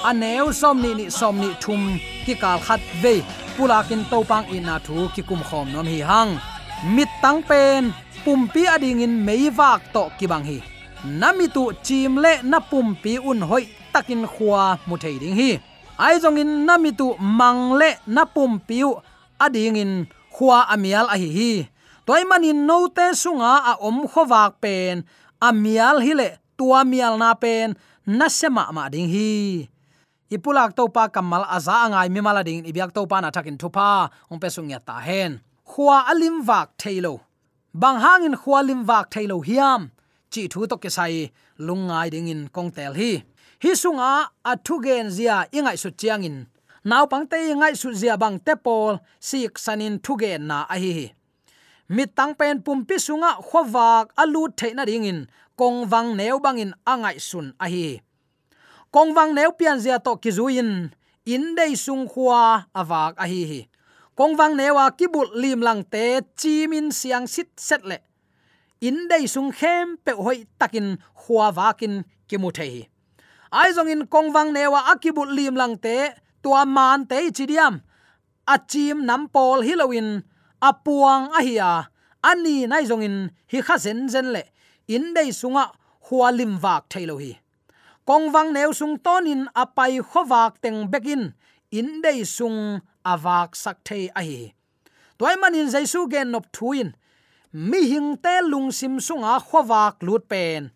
Aneu 0.09 0.47
som 0.61 0.77
ni 0.83 0.91
ni 0.99 1.05
som 1.19 1.35
ni 1.43 1.49
thum 1.63 1.81
ki 2.25 2.33
kal 2.41 2.59
khat 2.65 2.81
ve. 3.01 3.15
Pulakin 3.55 4.01
to 4.11 4.17
pang 4.31 4.45
in 4.55 4.63
na 4.69 4.75
thu 4.85 4.97
ki 5.15 5.21
kum 5.29 5.41
khom 5.49 5.67
nom 5.73 5.87
hi 5.93 5.99
hang. 6.11 6.31
Mit 6.95 7.09
tang 7.23 7.41
pen 7.49 7.83
pumpi 8.23 8.61
ading 8.73 9.01
in 9.05 9.13
meivak 9.25 9.81
to 9.93 10.03
ki 10.17 10.25
bang 10.31 10.45
hi. 10.49 10.57
Namitu 11.19 11.63
chim 11.85 12.13
le 12.23 12.33
na 12.51 12.59
pumpi 12.69 13.13
un 13.29 13.41
hoi 13.49 13.65
takin 13.93 14.23
khuwa 14.33 14.63
mu 14.87 14.95
thei 15.03 15.17
ding 15.23 15.37
hi 15.41 15.51
ai 16.01 16.17
jong 16.17 16.41
in 16.41 16.65
namitu 16.65 17.13
mangle 17.21 18.01
na 18.09 18.25
pum 18.25 18.57
piu 18.57 18.97
ading 19.37 19.77
in 19.77 19.93
khwa 20.33 20.65
amial 20.73 21.05
a 21.13 21.15
hi. 21.21 21.29
Hi 21.37 21.69
toy 22.05 22.23
manin 22.25 22.65
no 22.65 22.89
te 22.89 23.13
sunga 23.13 23.53
a 23.71 23.73
om 23.87 24.09
khowak 24.11 24.57
pen, 24.63 25.05
amial 25.47 26.01
hile 26.01 26.41
tua 26.57 26.81
mial 26.91 27.13
na 27.21 27.37
pen, 27.43 27.77
na 28.17 28.27
sema 28.27 28.65
ma 28.73 28.89
ding 28.89 29.09
hi. 29.13 29.69
Ipulak 30.31 30.73
to 30.77 30.89
pa 30.95 31.03
kamal 31.13 31.45
aza 31.45 31.85
angai 31.85 32.09
mi 32.09 32.19
mala 32.25 32.41
ding 32.43 32.65
ibyak 32.65 32.91
to 32.95 33.05
pa 33.05 33.21
na 33.21 33.29
thakin 33.35 33.57
thupa 33.61 34.09
ong 34.31 34.39
pe 34.41 34.47
sungya 34.49 34.79
ta 34.87 34.97
hen. 35.07 35.31
Khwa 35.71 36.09
alim 36.11 36.41
wak 36.49 36.73
thailo. 36.81 37.21
Bang 37.81 38.01
hangin 38.03 38.35
khwa 38.41 38.59
lim 38.67 38.81
wak 38.89 39.05
thailo 39.13 39.37
hiam. 39.47 39.81
Chi 40.31 40.47
thu 40.51 40.65
to 40.67 40.75
ke 40.83 40.89
sai, 40.97 41.31
lungai 41.59 42.07
ding 42.13 42.27
in 42.33 42.41
kong 42.55 42.71
tel 42.75 42.93
hi 42.99 43.11
hi 43.63 43.71
sunga 43.77 44.09
athu 44.51 44.75
gen 44.83 45.09
zia 45.17 45.35
ingai 45.57 45.77
su 45.77 45.89
chiang 45.99 46.25
in 46.29 46.37
naw 46.89 47.05
pang 47.11 47.25
te 47.31 47.37
ingai 47.53 47.73
su 47.81 47.89
zia 48.01 48.17
bang 48.17 48.37
te 48.45 48.53
pol, 48.65 48.97
sik 49.19 49.53
sanin 49.63 49.95
thu 50.03 50.13
gen 50.21 50.47
na 50.49 50.57
a 50.73 50.75
hi 50.83 51.13
mi 51.95 52.03
tang 52.17 52.33
pen 52.39 52.57
pum 52.65 52.79
pi 52.87 52.95
sunga 53.05 53.31
khowak 53.47 54.05
alu 54.21 54.41
theina 54.57 54.83
ring 54.89 55.05
in 55.11 55.19
kong 55.59 55.85
wang 55.91 56.09
neu 56.17 56.39
bang 56.45 56.57
in 56.63 56.73
angai 56.93 57.17
sun 57.29 57.47
a 57.63 57.67
hi 57.73 58.01
kong 58.93 59.13
wang 59.15 59.31
neu 59.37 59.51
pian 59.59 59.77
zia 59.83 59.97
to 60.05 60.11
kizuin. 60.23 60.71
In 61.25 61.53
dei 61.55 61.75
sung 61.75 62.09
khwa 62.09 62.65
awak 62.73 63.13
a 63.23 63.25
hi 63.29 63.41
hi 63.45 63.61
kong 64.17 64.33
wang 64.39 64.57
newa 64.57 64.89
kibul 64.97 65.29
lim 65.37 65.61
lang 65.61 65.83
te 65.85 66.25
chimin 66.35 66.89
siang 66.89 67.27
sit 67.27 67.49
set 67.57 67.85
le 67.85 67.97
in 68.81 69.05
dei 69.07 69.29
sung 69.29 69.51
khem 69.53 70.01
pe 70.05 70.11
hoi 70.17 70.49
takin 70.59 70.97
khwa 71.21 71.53
wakin 71.57 72.01
kimu 72.27 72.49
thei 72.57 72.90
ai 73.51 73.69
zong 73.75 73.91
in 73.93 74.03
kongwang 74.07 74.51
newa 74.55 74.79
akibut 74.91 75.29
lim 75.37 75.55
lang 75.55 75.75
te, 75.77 76.11
tua 76.43 76.65
man 76.65 77.05
te 77.09 77.17
chidiam 77.35 77.83
achim 78.47 79.05
nam 79.05 79.27
pol 79.33 79.61
hilowin 79.67 80.23
apuang 80.61 81.31
ahia. 81.37 81.87
Ani 82.23 82.67
nai 82.67 82.85
zong 82.89 83.03
in 83.07 83.17
hi 83.51 83.59
kha 83.65 83.75
zen 83.77 84.09
zen 84.13 84.27
le. 84.35 84.43
In 84.87 85.13
dei 85.15 85.29
sunga 85.39 85.63
hualim 86.07 86.53
wak 86.63 86.83
thailo 86.91 87.15
hi. 87.23 87.31
Kongwang 88.07 88.49
neu 88.53 88.71
sung 88.73 88.97
tonin 89.05 89.47
apai 89.55 90.01
khowak 90.09 90.61
teng 90.63 90.89
bekin 90.91 91.33
in 91.71 92.01
dei 92.03 92.23
sung 92.23 92.81
awak 93.05 93.55
sak 93.55 93.77
thei 93.87 94.09
a 94.19 94.21
hi 94.21 94.53
toy 95.21 95.35
manin 95.37 95.69
jaisu 95.69 96.09
gen 96.09 96.31
nop 96.33 96.45
thuin. 96.55 96.89
Mi 97.53 97.81
hing 97.91 98.17
te 98.23 98.41
lung 98.51 98.71
sim 98.71 98.97
sunga 99.07 99.33
khowak 99.47 99.95
lut 100.01 100.23
pen. 100.31 100.71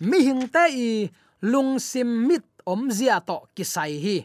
Mi 0.00 0.18
hing 0.26 0.48
te 0.54 0.64
i 0.88 1.10
lung 1.42 1.78
sim 1.78 2.28
mit 2.28 2.44
om 2.66 2.90
zia 2.90 3.20
to 3.20 3.46
kisai 3.56 4.00
hi. 4.00 4.16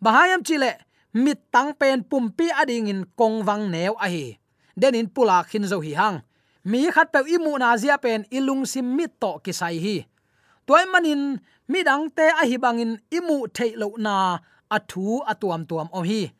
Bahayam 0.00 0.42
chile 0.44 0.78
mit 1.12 1.38
tang 1.52 1.74
pen 1.74 2.04
pumpi 2.04 2.48
ading 2.50 2.88
in 2.88 3.04
kongwang 3.18 3.70
neu 3.70 3.94
a 3.98 4.08
hi. 4.08 4.38
Den 4.78 4.94
in 4.94 5.08
pula 5.08 5.44
khin 5.44 5.64
zo 5.66 5.80
hi 5.80 5.92
hang. 5.94 6.22
Mi 6.64 6.90
khat 6.90 7.12
pe 7.12 7.20
imu 7.34 7.58
na 7.58 7.76
zia 7.76 7.98
pen 7.98 8.24
ilung 8.30 8.64
sim 8.66 8.96
mit 8.96 9.20
to 9.20 9.40
kisai 9.44 9.78
hi. 9.84 9.96
Toy 10.66 10.84
manin 10.92 11.40
mi 11.68 11.82
dang 11.82 12.10
te 12.16 12.26
a 12.40 12.44
hi 12.48 12.56
bangin 12.56 12.98
imu 13.10 13.36
thei 13.56 13.72
lo 13.80 13.88
na 13.98 14.38
athu 14.70 15.20
atuam 15.32 15.62
tuam 15.68 15.88
o 15.92 16.00
hi. 16.02 16.30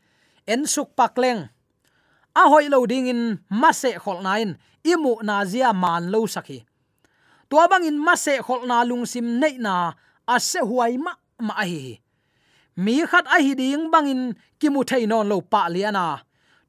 En 0.47 0.67
suk 0.67 0.97
pak 0.97 1.15
leng. 1.23 1.49
A 2.35 2.43
hoi 2.51 2.69
lo 2.69 2.87
ding 2.87 3.09
in 3.13 3.23
mase 3.51 3.91
khol 4.03 4.23
nain 4.23 4.57
imu 4.85 5.13
na 5.23 5.45
zia 5.45 5.73
man 5.73 6.11
lo 6.13 6.21
sakhi 6.35 6.68
tua 7.49 7.69
bang 7.71 7.85
in 7.89 7.99
ma 8.07 8.15
se 8.15 8.35
khol 8.47 8.63
na 8.71 8.85
lung 8.89 9.07
sim 9.13 9.27
nei 9.41 9.57
na 9.67 9.75
ase 10.35 10.61
huai 10.71 10.95
ma 11.05 11.13
ma 11.47 11.55
hi. 11.71 12.01
Mi 12.85 12.95
khat 13.11 13.27
a 13.27 13.39
hi 13.45 13.53
ding 13.61 13.91
bangin 13.93 14.23
ki 14.61 14.69
mu 14.75 14.81
thei 14.91 15.05
non 15.11 15.29
lo 15.31 15.37
pa 15.53 15.61
liana 15.75 16.07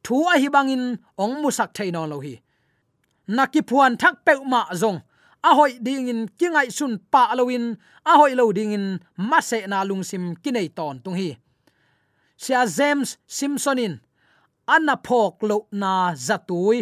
thu 0.04 0.16
a 0.34 0.36
hi 0.42 0.48
bang 0.56 0.70
in 0.76 0.84
ong 1.24 1.36
mu 1.42 1.50
sak 1.58 1.70
thei 1.78 1.90
non 1.96 2.10
lo 2.12 2.18
hi. 2.26 2.34
Na 3.36 3.44
ki 3.54 3.62
phuan 3.70 3.94
thak 4.02 4.16
pe 4.26 4.34
ma 4.52 4.62
zong. 4.82 5.00
A 5.50 5.56
hoi 5.58 5.72
ding 5.86 6.08
in 6.12 6.22
ki 6.38 6.48
ngai 6.54 6.70
sun 6.78 6.94
pa 7.12 7.22
loin 7.40 7.66
a 8.12 8.12
hoi 8.20 8.34
lo 8.40 8.46
ding 8.58 8.74
in 8.78 8.86
ma 9.30 9.40
se 9.50 9.60
na 9.72 9.84
lung 9.90 10.04
sim 10.10 10.24
ki 10.44 10.50
nei 10.52 10.68
ton 10.78 10.96
tung 11.04 11.18
hi. 11.22 11.30
Sia 12.44 12.62
james 12.78 13.10
simpsonin 13.28 13.94
anna 14.76 14.96
phok 15.06 15.36
lo 15.50 15.58
na 15.72 15.92
zatui 16.28 16.80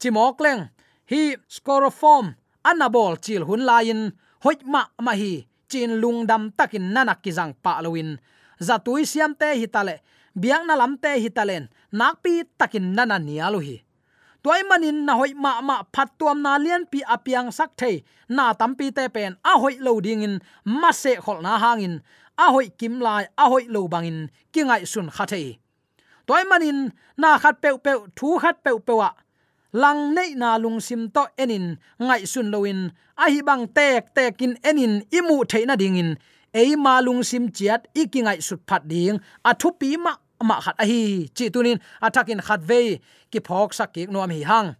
chimok 0.00 0.38
leng. 0.44 0.62
Hi, 1.10 1.36
scoroform 1.48 2.26
anna 2.64 2.88
bol 2.88 3.16
chil 3.16 3.44
hun 3.44 3.62
lain, 3.64 4.12
hoit 4.44 4.60
ma 4.64 4.84
ma 5.00 5.12
hi, 5.12 5.46
chin 5.68 6.00
lungdam 6.00 6.50
takin 6.56 6.92
nanak 6.94 7.22
ki 7.22 7.30
jang 7.32 7.54
pa 7.62 7.80
loin 7.82 8.18
zatui 8.60 9.06
siam 9.06 9.34
te 9.34 9.54
hitale 9.60 10.00
biang 10.34 10.66
na 10.66 10.74
lam 10.74 10.98
te 10.98 11.18
hitalen 11.22 11.68
nakpi 11.92 12.44
takin 12.58 12.94
nana 12.94 13.18
nialu 13.18 13.60
hi. 13.60 13.76
Toy 14.42 14.62
manin 14.70 15.02
na 15.06 15.18
hoi 15.18 15.34
ma 15.34 15.60
ma 15.60 15.82
phat 15.94 16.14
tuam 16.18 16.38
na 16.42 16.58
lian 16.58 16.86
pi 16.86 17.02
apiang 17.02 17.50
sak 17.50 17.74
thei, 17.76 18.04
na 18.28 18.54
tampi 18.54 18.94
te 18.94 19.08
pen, 19.08 19.36
a 19.44 19.58
hoi 19.58 19.74
lo 19.82 20.00
ding 20.00 20.22
in 20.22 20.34
ma 20.64 20.90
se 20.92 21.16
khol 21.24 21.42
na 21.42 21.58
hangin, 21.58 22.02
a 22.38 22.46
hoi 22.54 22.70
kim 22.78 23.00
lai, 23.00 23.26
a 23.36 23.44
hoi 23.50 23.66
lo 23.68 23.88
bangin, 23.88 24.30
kingai 24.52 24.86
sun 24.86 25.10
kha 25.10 25.24
thei. 25.26 25.58
Toy 26.26 26.42
manin, 26.50 26.92
na 27.16 27.38
khat 27.42 27.56
pe 27.62 27.70
pe 27.84 27.92
thu 28.16 28.38
khat 28.38 28.62
pe 28.64 28.70
pewa 28.86 29.10
lang 29.72 30.14
nei 30.14 30.34
na 30.34 30.56
lung 30.56 30.80
sim 30.80 31.10
to 31.10 31.24
enin, 31.36 31.76
ngai 31.98 32.24
sun 32.26 32.50
loin 32.50 32.90
a 33.16 33.28
hi 33.30 33.40
bang 33.42 33.66
tek 33.76 34.14
tekin 34.14 34.56
enin, 34.62 35.04
imu 35.10 35.44
theina 35.44 35.76
dingin. 35.76 36.16
Ei 36.54 36.76
ma 36.76 37.00
lung 37.00 37.22
sim 37.22 37.52
chiat 37.52 37.92
ikingai 37.92 38.40
sut 38.40 38.60
phat 38.68 38.88
ding. 38.88 39.20
A 39.44 39.52
thu 39.54 39.68
pi 39.80 39.96
ma 39.96 40.12
ma 40.42 40.60
khat 40.60 40.76
a 40.78 40.84
hi. 40.84 41.28
Chi 41.36 41.50
tunin 41.52 41.78
atakin 42.00 42.40
khat 42.40 42.60
ve 42.60 43.00
ki 43.30 43.40
phok 43.46 43.74
sak 43.74 43.92
ki 43.94 44.06
nom 44.06 44.30
hi 44.30 44.42
hang. 44.50 44.74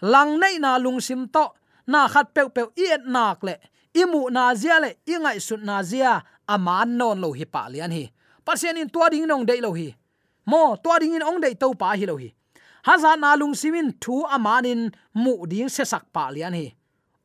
Lang 0.00 0.40
nei 0.40 0.56
na 0.58 0.78
lung 0.78 1.00
sim 1.00 1.28
to, 1.28 1.44
na 1.86 2.08
khat 2.08 2.32
pe 2.34 2.42
pe 2.54 2.62
iet 2.76 3.04
nak 3.04 3.44
le. 3.46 3.54
Imu 3.92 4.30
na 4.30 4.54
zia 4.54 4.80
le 4.80 4.90
ingai 5.06 5.38
sut 5.40 5.60
na 5.62 5.82
zia. 5.82 6.22
Aman 6.48 6.96
non 6.96 7.20
lo 7.20 7.32
hi 7.32 7.44
pa 7.44 7.68
lian 7.68 7.92
hi. 7.92 8.04
Pasien 8.44 8.76
in 8.80 8.88
tua 8.88 9.10
ding 9.10 9.26
nong 9.26 9.44
dei 9.44 9.60
lo 9.60 9.70
hi. 9.72 9.94
Mo, 10.46 10.76
tua 10.82 10.98
ding 10.98 11.14
in 11.14 11.22
ong 11.22 11.40
dei 11.40 11.54
to 11.54 11.74
pa 11.74 11.92
hi 11.98 12.06
lo 12.06 12.16
hi 12.16 12.32
haza 12.86 13.12
na 13.22 13.30
lung 13.40 13.54
simin 13.60 13.88
thu 14.02 14.14
amanin 14.34 14.82
mu 15.22 15.32
ding 15.50 15.70
se 15.74 15.84
sak 15.92 16.04
pa 16.14 16.24
lian 16.34 16.54
hi. 16.58 16.66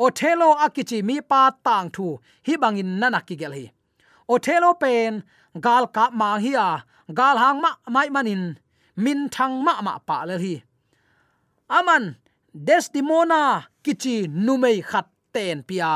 Othelo 0.06 0.50
akichi 0.66 1.00
mi 1.08 1.16
pa 1.22 1.42
tang 1.66 1.88
thu, 1.96 2.08
hi 2.46 2.54
bangin 2.62 2.92
nana 3.00 3.20
ki 3.28 3.36
gel 3.42 3.54
hi. 3.58 3.66
Othelo 4.34 4.70
pen, 4.82 5.24
gal 5.66 5.86
ka 5.96 6.06
ma 6.20 6.30
hi 6.44 6.52
a, 6.68 6.70
gal 7.20 7.36
hang 7.44 7.60
ma, 7.64 7.72
mai 7.96 8.10
manin, 8.16 8.44
min 9.04 9.30
thang 9.36 9.56
ma 9.66 9.74
ma 9.86 9.94
pa 10.08 10.18
le 10.28 10.36
hi. 10.44 10.56
Aman 11.78 12.04
desdemona 12.68 13.42
kichi 13.84 14.16
numei 14.46 14.78
khat 14.90 15.08
ten 15.34 15.64
pia. 15.68 15.92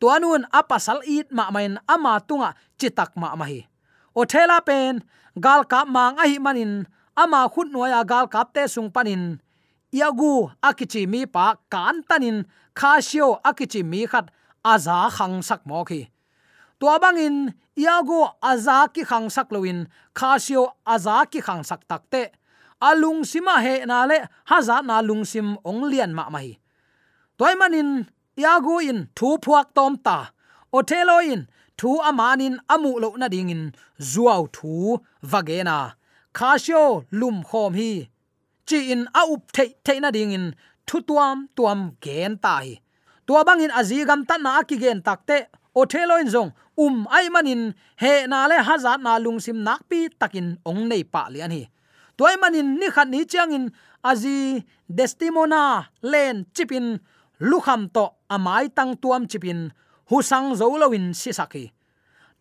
Tuanun 0.00 0.42
apasal 0.58 1.00
it 1.16 1.28
ma 1.36 1.44
main 1.54 1.78
ama 1.94 2.12
tunga 2.28 2.50
chitak 2.78 3.10
ma 3.20 3.28
ma 3.40 3.44
hi. 3.44 3.60
Othela 4.16 4.58
pen, 4.68 4.94
gal 5.44 5.62
ka 5.72 5.84
mang 5.84 6.16
ahi 6.22 6.38
manin 6.38 6.86
ama 7.16 7.48
khut 7.52 7.68
noi 7.74 7.92
agal 8.00 8.26
kapte 8.34 8.62
sung 8.68 8.90
panin. 8.94 9.40
Yagu 9.92 10.50
akichi 10.62 11.06
mi 11.06 11.26
pa 11.26 11.54
kan 11.70 12.02
tanin. 12.08 12.44
Khashio 12.74 13.40
akichi 13.48 13.82
mi 13.84 14.06
khat 14.06 14.26
aza 14.64 15.10
khang 15.16 15.42
sak 15.42 15.66
mo 15.66 15.84
khi. 15.84 16.08
Tua 16.80 16.98
bangin 16.98 17.54
iago 17.76 18.20
aza 18.42 18.88
ki 18.94 19.02
khang 19.04 19.30
sak 19.30 19.48
loin 19.54 19.86
khashio 20.14 20.62
aza 20.86 21.24
ki 21.30 21.40
khang 21.40 21.62
sak 21.62 21.86
takte 21.90 22.22
alung 22.82 23.22
sima 23.30 23.62
he 23.64 23.84
na 23.86 24.04
le 24.10 24.18
haza 24.50 24.76
na 24.88 25.00
lung 25.00 25.24
sim 25.24 25.56
ong 25.64 25.82
lian 25.90 26.12
ma 26.14 26.28
mai 26.34 26.58
toy 27.38 27.54
manin, 27.60 28.06
yagu 28.36 28.76
in, 28.90 29.08
thu 29.16 29.38
phuak 29.44 29.66
tom 29.74 29.96
ta. 30.06 30.18
Othelo 30.72 31.18
in, 31.32 31.46
thu 31.78 31.90
amanin 32.08 32.56
amu 32.68 32.92
lo 33.02 33.08
na 33.20 33.28
ding 33.28 33.50
in. 33.54 33.62
Zuaw 34.12 34.42
thu 34.56 34.98
vagena 35.30 35.78
khasio 36.38 36.82
lum 37.20 37.36
khom 37.48 37.72
hi. 37.80 37.90
Chi 38.68 38.78
in 38.92 39.02
a 39.20 39.22
up 39.32 39.42
thei 39.56 39.68
thei 39.84 39.98
na 40.00 40.10
ding 40.16 40.32
in 40.36 40.46
thu 40.86 40.96
tuam 41.08 41.36
tuam 41.56 41.80
gen 42.04 42.32
tai 42.44 42.66
tua 43.26 43.44
bang 43.44 43.60
in 43.64 43.70
azi 43.80 43.98
gam 44.08 44.20
ta 44.28 44.36
na 44.36 44.62
ki 44.68 44.76
gen 44.82 44.98
takte 45.06 45.36
o 45.78 45.80
thelo 45.92 46.14
in 46.22 46.28
zong 46.34 46.50
um 46.84 46.96
ai 47.16 47.26
manin 47.34 47.62
he 48.02 48.12
na 48.26 48.38
le 48.50 48.56
hazat 48.68 48.98
na 49.06 49.12
lungsim 49.24 49.58
nak 49.66 49.80
pi 49.88 49.98
takin 50.20 50.48
ong 50.68 50.82
nei 50.90 51.02
pa 51.12 51.22
lian 51.32 51.52
hi. 51.56 51.62
Toy 52.18 52.34
manin 52.42 52.68
ni 52.80 52.88
khat 52.94 53.08
ni 53.08 53.20
chang 53.32 53.52
in 53.56 53.64
azi 54.10 54.38
destimona 54.98 55.62
len 56.12 56.36
chipin 56.54 56.86
lukham 57.50 57.82
to 57.94 58.04
amai 58.34 58.64
tang 58.76 58.92
tuam 59.02 59.22
chipin 59.30 59.60
husang 60.10 60.54
zo 60.58 60.66
sisaki 61.20 61.64
si 61.64 61.73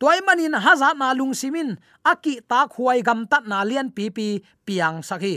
toy 0.03 0.19
manin 0.27 0.51
haza 0.59 0.91
na 0.99 1.15
lungsimin 1.15 1.79
aki 2.03 2.43
ta 2.43 2.67
khuai 2.67 2.99
gam 3.07 3.23
tat 3.31 3.47
na 3.47 3.63
lian 3.63 3.87
pi 3.95 4.11
pi 4.11 4.43
piang 4.67 4.99
sakhi. 4.99 5.35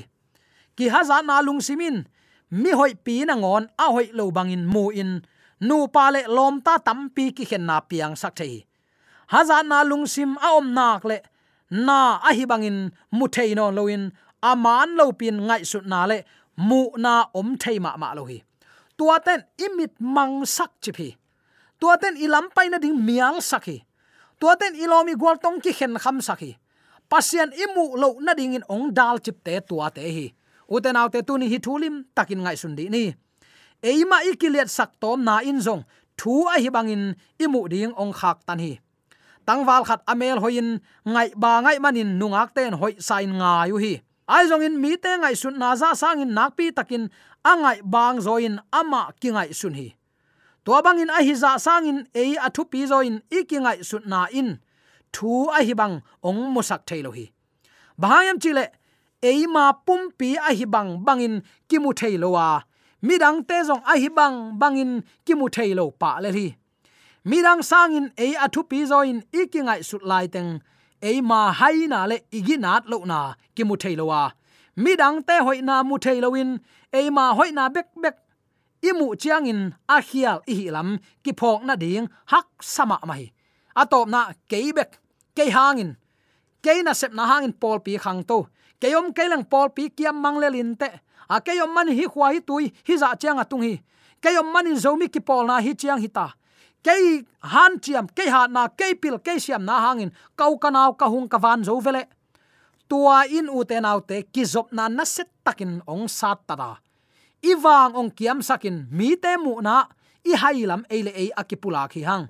Ki 0.76 0.90
haza 0.94 1.22
na 1.22 1.38
lungsimin 1.46 2.02
mi 2.50 2.70
hoi 2.78 2.98
pi 3.04 3.22
na 3.22 3.34
ngon, 3.38 3.64
a 3.78 3.86
hoi 3.94 4.10
lo 4.18 4.24
bangin 4.36 4.66
mu 4.66 4.90
in, 4.90 5.22
nu 5.68 5.86
pa 5.94 6.10
le 6.14 6.22
lom 6.36 6.54
ta 6.66 6.74
tam 6.86 7.00
pi 7.14 7.24
ki 7.36 7.44
khen 7.50 7.64
na 7.70 7.76
piang 7.90 8.14
sak 8.22 8.34
thei. 8.38 8.66
Haza 9.32 9.62
na 9.70 9.78
lungsim 9.90 10.34
a 10.46 10.48
om 10.58 10.66
nak 10.74 11.02
le, 11.10 11.18
na 11.86 11.98
a 12.28 12.30
hi 12.36 12.44
bangin 12.50 12.78
mu 13.16 13.24
thei 13.34 13.50
no 13.58 13.70
loin 13.78 14.02
aman 14.50 14.88
lo 14.98 15.04
pin 15.20 15.36
ngai 15.46 15.62
su 15.70 15.78
na 15.92 16.00
le, 16.10 16.18
mu 16.68 16.80
na 17.04 17.14
om 17.38 17.48
thei 17.62 17.78
ma 17.84 17.90
ma 18.02 18.08
lo 18.18 18.22
hi. 18.30 18.38
Tua 18.98 19.16
ten 19.26 19.40
imit 19.64 19.94
mang 20.14 20.34
sak 20.56 20.72
chi 20.82 20.90
phi. 20.96 21.08
Tua 21.80 21.94
ten 22.02 22.14
ilam 22.24 22.46
pai 22.54 22.66
na 22.70 22.78
ding 22.82 22.98
miang 23.06 23.38
sakhi 23.50 23.76
hi 23.78 23.85
tuaten 24.40 24.74
ilomi 24.74 25.14
gwal 25.14 25.38
tong 25.42 25.60
ki 25.60 25.72
khen 25.72 25.98
kham 25.98 26.20
sakhi 26.20 26.56
pasien 27.08 27.50
imu 27.54 27.94
lo 27.96 28.18
na 28.20 28.34
ding 28.34 28.58
in 28.58 28.66
ong 28.66 28.90
dal 28.90 29.18
chip 29.22 29.42
te 29.46 29.60
tua 29.62 29.90
te 29.90 30.02
hi. 30.02 30.26
Uten 30.66 30.98
autte 30.98 31.22
tu 31.22 31.38
ni 31.38 31.46
hi 31.46 31.58
thulim, 31.62 32.04
takin 32.14 32.42
ngai 32.42 32.58
sundi 32.58 32.90
ni. 32.90 33.14
Eima 33.82 34.22
ikiliat 34.26 34.66
sak 34.66 34.98
tom 34.98 35.22
na 35.22 35.38
in 35.46 35.62
zong, 35.62 35.86
thu 36.18 36.46
a 36.50 36.58
hi 36.58 36.68
bangin 36.70 37.14
imu 37.38 37.70
ding 37.70 37.94
ong 37.94 38.12
khak 38.12 38.42
tan 38.46 38.58
hi. 38.58 38.78
Tangwal 39.46 39.86
khat 39.86 40.02
amel 40.10 40.42
hoin 40.42 40.82
ngai 41.06 41.30
ba 41.38 41.62
ngai 41.62 41.78
manin 41.78 42.18
nungak 42.18 42.50
ten 42.54 42.74
hoi 42.74 42.98
sain 42.98 43.30
nga 43.38 43.66
yu 43.70 43.78
hi. 43.78 44.02
Ai 44.26 44.50
zong 44.50 44.66
in 44.66 44.74
mi 44.82 44.98
te 44.98 45.14
ngai 45.22 45.38
sun 45.38 45.54
na 45.58 45.78
za 45.78 45.94
sang 45.94 46.18
in 46.18 46.34
nak 46.34 46.58
pi 46.58 46.74
takin 46.74 47.06
angai 47.46 47.78
bang 47.86 48.18
zoin 48.18 48.58
ama 48.74 49.14
ki 49.20 49.30
ngai 49.30 49.54
sun 49.54 49.74
hi 49.78 49.94
to 50.66 50.82
bang 50.82 50.98
in 50.98 51.10
a 51.10 51.18
hi 51.26 51.34
za 51.42 51.56
sang 51.58 51.86
in 51.86 51.98
e 52.12 52.34
athu 52.46 52.62
pi 52.70 52.80
zo 52.90 52.98
in 53.08 53.22
ikingai 53.30 53.84
sun 53.84 54.02
na 54.12 54.26
in. 54.40 54.58
Thu 55.12 55.46
a 55.58 55.62
hi 55.66 55.74
bang 55.80 56.02
ong 56.28 56.42
musak 56.54 56.82
thailo 56.88 57.10
hi 57.18 57.24
bahayam 58.00 58.38
chile 58.42 58.64
eima 59.22 59.64
pumpi 59.86 60.30
a 60.48 60.50
hi 60.58 60.64
bang 60.74 60.90
bangin 61.06 61.34
kimu 61.68 61.90
theilowa. 62.00 62.48
Midang 63.06 63.38
te 63.48 63.56
zong 63.68 63.82
a 63.92 63.94
hi 64.02 64.08
bang 64.08 64.58
bangin 64.60 64.92
kimu 65.26 65.46
thailo 65.56 65.84
pa 66.00 66.18
le 66.24 66.30
hi 66.38 66.46
midang 67.30 67.62
sangin 67.70 68.06
e 68.26 68.34
athu 68.44 68.60
pi 68.70 68.78
zoin 68.90 69.18
ikingai 69.40 69.80
sut 69.88 70.02
lai 70.10 70.26
teng. 70.26 70.60
E 71.02 71.20
ma 71.20 71.40
hai 71.52 71.86
na 71.92 72.06
le 72.10 72.16
iginat 72.38 72.82
lo 72.90 72.98
na 73.04 73.20
kimu 73.54 73.74
theilowa. 73.82 74.22
Midang 74.84 75.18
te 75.28 75.34
hoina 75.46 75.76
mu 75.88 75.96
theiloin 76.04 76.50
e 76.92 77.10
ma 77.16 77.34
hoi 77.38 77.50
na 77.58 77.68
bek 77.68 77.88
bek 78.02 78.16
imu 78.82 79.16
chiang 79.16 79.46
in 79.46 79.74
a 79.88 80.00
hial 80.00 80.40
i 80.46 80.54
hilam 80.54 80.98
ki 81.22 81.32
phok 81.32 81.64
na 81.64 81.76
ding, 81.76 82.08
hak 82.26 82.48
sama 82.62 82.98
mai. 83.06 83.32
Atop 83.76 84.08
na 84.08 84.32
keibek 84.48 84.98
ke 85.36 85.50
hangin. 85.50 85.96
Ke 86.62 86.82
na 86.82 86.92
sep 86.92 87.12
na 87.12 87.26
hangin 87.26 87.52
pol 87.52 87.78
pi 87.80 87.98
khang 87.98 88.24
to. 88.24 88.48
Keyom 88.80 89.12
kelang 89.16 89.44
pol 89.44 89.68
pi 89.68 89.88
kiam 89.88 90.16
mangle 90.20 90.50
lin 90.50 90.76
te. 90.76 90.88
A 91.28 91.40
keyom 91.40 91.74
man 91.74 91.88
hi 91.88 92.06
khwa 92.06 92.32
hi 92.32 92.40
tui, 92.40 92.72
hi 92.86 92.96
za 92.96 93.14
chiang 93.16 93.38
atung 93.38 93.62
hi. 93.62 93.80
Keyom 94.22 94.52
man 94.52 94.66
in 94.66 94.76
zomi 94.76 95.12
ki 95.12 95.20
pol 95.20 95.46
na 95.46 95.60
hi 95.60 95.74
chiang 95.74 96.00
hi 96.00 96.08
ta. 96.08 96.32
Kei 96.86 97.26
han 97.42 97.80
chiam 97.82 98.06
ke 98.14 98.30
ha 98.30 98.46
na 98.46 98.68
ke 98.68 98.94
pil 98.94 99.18
ke 99.18 99.40
siam 99.42 99.64
na 99.64 99.80
hangin. 99.80 100.12
Kau 100.36 100.54
kanau 100.58 100.94
ka 100.94 101.08
hung, 101.08 101.28
ka 101.28 101.38
van 101.38 101.64
zo 101.64 101.80
vele. 101.80 102.06
Tua 102.88 103.26
in 103.26 103.50
u 103.50 103.64
te 103.64 103.80
nau 103.80 104.00
te, 104.00 104.22
ki 104.22 104.44
zop 104.44 104.72
na 104.72 104.88
na 104.88 105.04
set 105.04 105.28
takin 105.44 105.82
ong 105.86 106.06
sat 106.08 106.46
ta 106.46 106.54
da 106.54 106.70
iwang 107.52 107.92
ong 107.94 108.10
kiam 108.10 108.42
sakin, 108.42 108.90
mi 108.90 109.14
te 109.16 109.36
mu 109.38 109.62
na, 109.62 109.86
i 110.26 110.32
hailam 110.34 110.82
eile 110.90 111.12
ei 111.14 111.30
akipula 111.40 111.86
khi 111.92 112.02
hang. 112.02 112.26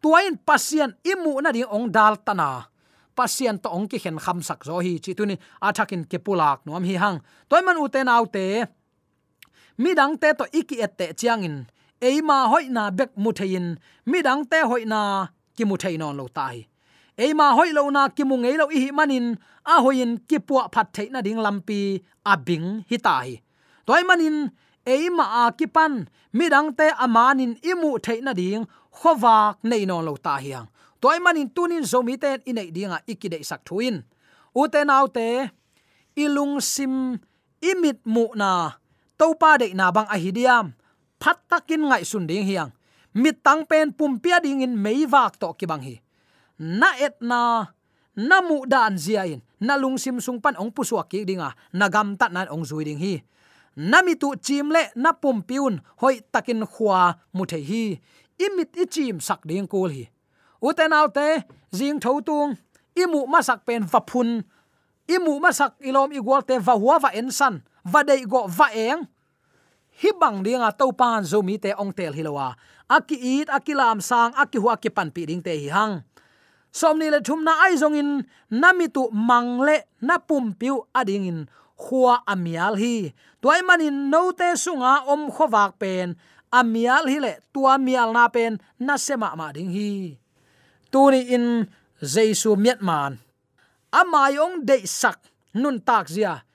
Tuain 0.00 0.36
pasien 0.46 0.96
imu 1.04 1.40
na 1.40 1.52
ding 1.52 1.68
ong 1.68 1.92
dal 1.92 2.16
tana 2.26 2.70
pasien 3.16 3.56
to 3.62 3.68
ong 3.68 3.86
ki 3.90 3.98
khen 4.02 4.16
kham 4.24 4.38
sak 4.48 4.60
zo 4.68 4.80
hi 4.84 4.92
chi 5.04 5.12
tuni 5.18 5.36
athakin 5.66 6.02
kepulak 6.10 6.58
nom 6.64 6.84
hi 6.88 6.94
hang. 7.02 7.18
Toy 7.48 7.60
man 7.66 7.80
uten 7.84 8.08
autte 8.08 8.46
mi 9.82 9.90
dang 9.98 10.14
te 10.20 10.28
to 10.38 10.44
iki 10.60 10.76
ette 10.86 11.06
chiangin 11.20 11.56
eima 12.08 12.38
hoina 12.52 12.84
bek 12.98 13.12
mu 13.22 13.30
thein 13.38 13.66
mi 14.10 14.18
dang 14.26 14.42
te 14.50 14.58
hoina 14.70 15.00
ki 15.56 15.64
mu 15.68 15.76
thein 15.82 16.00
non 16.00 16.16
lo 16.18 16.26
tai 16.36 16.56
eima 17.24 17.46
hoi 17.56 17.70
lo 17.76 17.82
na 17.96 18.02
ki 18.16 18.22
mu 18.28 18.36
ngei 18.42 18.56
lo 18.60 18.66
hi 18.72 18.90
manin. 18.98 19.26
A 19.72 19.74
hoin 19.84 20.12
ki 20.28 20.38
puwa 20.46 20.62
phat 20.74 20.88
theina 20.96 21.20
ding 21.26 21.40
lampi 21.44 21.80
abing 22.32 22.66
hi 22.90 22.96
tai 23.06 23.28
toy 23.86 24.02
manin 24.08 24.50
eima 24.86 25.46
a 25.46 25.52
ki 25.52 25.66
pan 25.66 26.06
te 26.78 26.86
amanin, 27.04 27.58
imu 27.62 27.98
theina 27.98 28.32
ding, 28.34 28.66
khowak 28.90 29.62
nei 29.62 29.84
non 29.86 30.04
lo 30.04 30.16
ta 30.16 30.36
hiang. 30.36 30.66
Toy 31.00 31.18
manin 31.18 31.50
tunin 31.50 31.84
zomi 31.84 32.18
te 32.18 32.38
inei 32.46 32.70
dinga 32.70 33.00
ikide 33.06 33.42
sak 33.44 33.64
thuin. 33.64 34.04
Ute 34.54 34.84
naute 34.84 35.50
ilung 36.16 36.60
sim, 36.60 37.18
imit 37.62 38.00
mu 38.04 38.28
na 38.34 38.72
topa 39.16 39.58
de 39.58 39.74
na 39.74 39.92
bang 39.92 40.08
ahidiam 40.08 40.72
phat 41.20 41.38
takin 41.48 41.88
ngai 41.88 42.04
sun 42.04 42.26
ding 42.26 42.44
hiang. 42.44 42.70
Mit 43.14 43.42
tang 43.42 43.66
pen 43.66 43.92
pum 43.92 44.20
pia 44.22 44.40
ding 44.40 44.62
in 44.62 44.78
mei 44.82 45.06
wak 45.06 45.38
to 45.40 45.52
ki 45.58 45.66
bang 45.66 45.82
hi. 45.82 45.96
Na 46.58 46.92
et 47.00 47.16
na 47.20 47.66
na 48.16 48.36
mu 48.40 48.66
dan 48.68 48.98
zia 48.98 49.24
in, 49.24 49.40
na 49.60 49.80
lung 49.80 49.96
sim 49.96 50.20
sung 50.20 50.40
pan 50.40 50.54
ong 50.60 50.70
puswa 50.70 51.08
ki 51.08 51.24
dinga, 51.24 51.56
na 51.72 51.88
gam 51.88 52.16
tat 52.20 52.32
nan 52.32 52.48
ong 52.52 52.64
zui 52.66 52.84
ding 52.84 53.00
hi 53.00 53.22
nami 53.80 54.12
tu 54.20 54.36
chim 54.44 54.68
na 55.02 55.10
pum 55.16 55.40
piun 55.48 55.80
hoi 56.00 56.20
takin 56.32 56.68
khwa 56.68 57.16
muthe 57.32 57.58
hi. 57.68 57.84
Imit 58.36 58.76
ichim 58.76 59.16
sak 59.20 59.40
ding 59.48 59.64
kul 59.64 59.88
hi. 59.88 60.04
Uten 60.60 60.92
autte 60.92 61.48
jing 61.72 61.96
thotung 62.00 62.60
imu 62.92 63.24
masak 63.32 63.64
pen 63.64 63.82
vaphun 63.88 64.44
imu 65.08 65.32
masak 65.40 65.72
ilom 65.80 66.12
igwal 66.12 66.44
te 66.44 66.60
va 66.60 66.74
huwa 66.76 67.00
va 67.00 67.10
ensan 67.16 67.64
va 67.92 68.00
dei 68.04 68.24
go 68.28 68.44
va 68.46 68.68
eng. 68.76 69.08
Hi 70.00 70.10
bang 70.20 70.44
dinga 70.44 70.70
to 70.76 70.92
pan 70.92 71.24
zo 71.24 71.40
mi 71.40 71.56
te 71.56 71.72
ong 71.72 71.92
tel 71.96 72.12
hilowa 72.12 72.56
aki 72.88 73.16
it 73.40 73.48
akilam 73.48 74.00
sang 74.00 74.32
aki 74.36 74.58
hu 74.60 74.68
ki 74.82 74.90
pan 74.92 75.08
pi 75.14 75.24
ding 75.28 75.40
te 75.40 75.56
hi 75.56 75.68
hang. 75.72 76.04
Somni 76.72 77.10
le 77.10 77.18
thumna 77.20 77.52
ai 77.64 77.74
zong 77.80 77.96
in 77.96 78.10
namitu 78.50 79.08
mangle 79.12 79.76
na 80.00 80.18
pum 80.18 80.52
piu 80.52 80.86
ading 80.94 81.26
in 81.26 81.40
khua 81.82 82.14
amial 82.32 82.74
hi. 82.82 82.96
Toy 83.42 83.60
manin 83.68 84.10
no 84.12 84.22
te 84.36 84.48
sunga 84.64 84.92
om 85.12 85.22
khowak 85.34 85.72
pen. 85.80 86.08
Amial 86.52 87.04
hi 87.10 87.18
le 87.24 87.32
tua 87.52 87.74
mial 87.86 88.12
na 88.16 88.24
pen 88.34 88.52
na 88.86 88.94
sema 89.06 89.28
ma 89.40 89.48
ding 89.56 89.72
hi. 89.76 89.90
Tuni 90.92 91.20
in 91.34 91.46
jaisu 92.12 92.50
miat 92.64 92.80
man 92.88 93.12
amai 93.90 94.38
ong 94.38 94.62
de 94.62 94.86
sak 94.86 95.18
nun 95.54 95.82
tak 95.82 96.06
zia. 96.06 96.46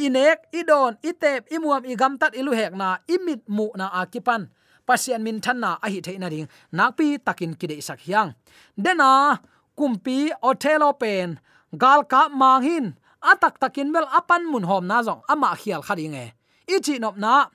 Inek, 0.00 0.48
idon, 0.54 0.96
itep, 1.04 1.50
imuam, 1.52 1.84
igam 1.84 2.16
tat, 2.16 2.32
ilu 2.32 2.56
hek 2.56 2.72
na, 2.72 3.02
imit 3.04 3.44
mu 3.50 3.68
na 3.76 3.90
akipan. 4.00 4.48
Pasian 4.86 5.20
min 5.20 5.42
than 5.44 5.60
na 5.60 5.76
a 5.76 5.86
hi 5.92 6.00
theina 6.00 6.30
ding. 6.30 6.48
Nakpi 6.72 7.20
takin 7.20 7.52
kide 7.54 7.76
sak 7.84 8.00
hiang. 8.06 8.32
Dena, 8.74 9.36
kumpi 9.76 10.32
othelo 10.40 10.96
pen. 10.96 11.38
Gal 11.76 12.08
ka 12.08 12.32
manghin 12.32 12.96
atak 13.20 13.60
takin 13.60 13.92
bel 13.92 14.08
apan 14.08 14.48
mun 14.48 14.64
hom 14.64 14.84
na 14.88 15.04
zong 15.04 15.20
ama 15.28 15.52
khial 15.56 15.84
khading 15.84 16.16
e. 16.16 16.32
Ichi 16.66 16.98
nop 16.98 17.16
na 17.16 17.48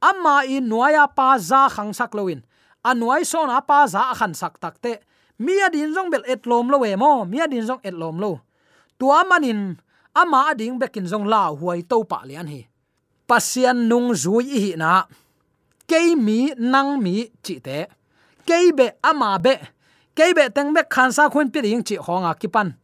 ama 0.00 0.44
in 0.44 0.68
nuaya 0.68 1.08
pa 1.08 1.38
za 1.38 1.68
khang 1.68 1.92
sak 1.92 2.12
loin 2.16 2.40
anuai 2.84 3.24
son 3.24 3.48
na 3.48 3.60
pa 3.60 3.86
za 3.88 4.12
khan 4.16 4.32
sak 4.36 4.60
takte 4.60 5.00
mia 5.38 5.68
din 5.72 5.92
jong 5.94 6.10
bel 6.12 6.24
et 6.26 6.46
lom 6.46 6.70
lo 6.70 6.78
we 6.84 6.96
mo, 6.96 7.24
mia 7.24 7.46
din 7.46 7.66
jong 7.66 7.80
et 7.82 7.94
lom 7.94 8.20
lo. 8.20 8.40
Tua 8.98 9.24
manin 9.26 9.76
ama 10.14 10.50
ading 10.54 10.78
bekin 10.78 11.06
jong 11.06 11.26
la 11.26 11.50
huai 11.50 11.82
to 11.82 12.04
pa 12.06 12.22
lian 12.24 12.46
hi. 12.46 12.62
Pasian 13.26 13.88
nung 13.88 14.14
zui 14.14 14.46
hi 14.46 14.72
na. 14.76 15.08
Ke 15.84 16.16
mi, 16.16 16.52
nang 16.56 16.96
mi, 17.02 17.28
chi 17.44 17.60
te. 17.60 17.88
Ke 18.46 18.72
be 18.72 18.86
ama 19.02 19.36
be. 19.40 19.56
Ke 20.14 20.32
be 20.36 20.48
teng 20.54 20.72
be 20.72 20.84
khan 20.88 21.10
sa 21.12 21.28
khun 21.28 21.50
pi 21.52 21.60
ring 21.60 21.82
chi 21.82 21.96
honga 21.98 22.32
kipan 22.38 22.76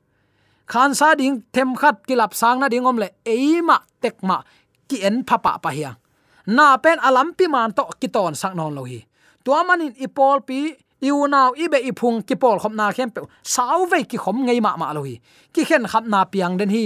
khan 0.71 0.95
sa 0.95 1.19
ding, 1.19 1.43
them 1.51 1.75
khat, 1.75 2.07
kilap 2.07 2.31
sang 2.41 2.63
na 2.63 2.71
ding 2.71 2.87
om 2.87 2.97
le 3.03 3.09
eima 3.27 3.83
tekma 4.03 4.47
ki 4.89 5.03
en 5.03 5.27
phapa 5.27 5.59
pa 5.59 5.71
hiang. 5.75 5.99
Na 6.47 6.79
pen 6.79 6.99
alam 7.03 7.35
pi 7.35 7.51
man 7.51 7.75
to 7.75 7.85
ki 8.01 8.09
ton 8.15 8.35
sak 8.39 8.55
non 8.55 8.75
lo 8.79 8.83
hi. 8.87 9.03
To 9.45 9.51
manin 9.67 9.95
ipol 9.99 10.39
pi, 10.49 10.61
iu 11.03 11.27
naw 11.27 11.51
ibe 11.59 11.79
ipung 11.91 12.23
ki 12.29 12.35
pol 12.43 12.59
khom 12.63 12.75
na 12.79 12.93
khem 12.97 13.11
pe 13.11 13.21
sau 13.43 13.87
ve 13.91 13.99
ki 14.11 14.17
khom 14.23 14.47
ngei 14.47 14.61
ma 14.63 14.79
ma 14.81 14.95
lo 14.97 15.03
hi. 15.09 15.19
Ki 15.55 15.63
khen 15.69 15.85
khap 15.91 16.05
na 16.13 16.25
piang 16.33 16.55
den 16.61 16.71
hi. 16.77 16.85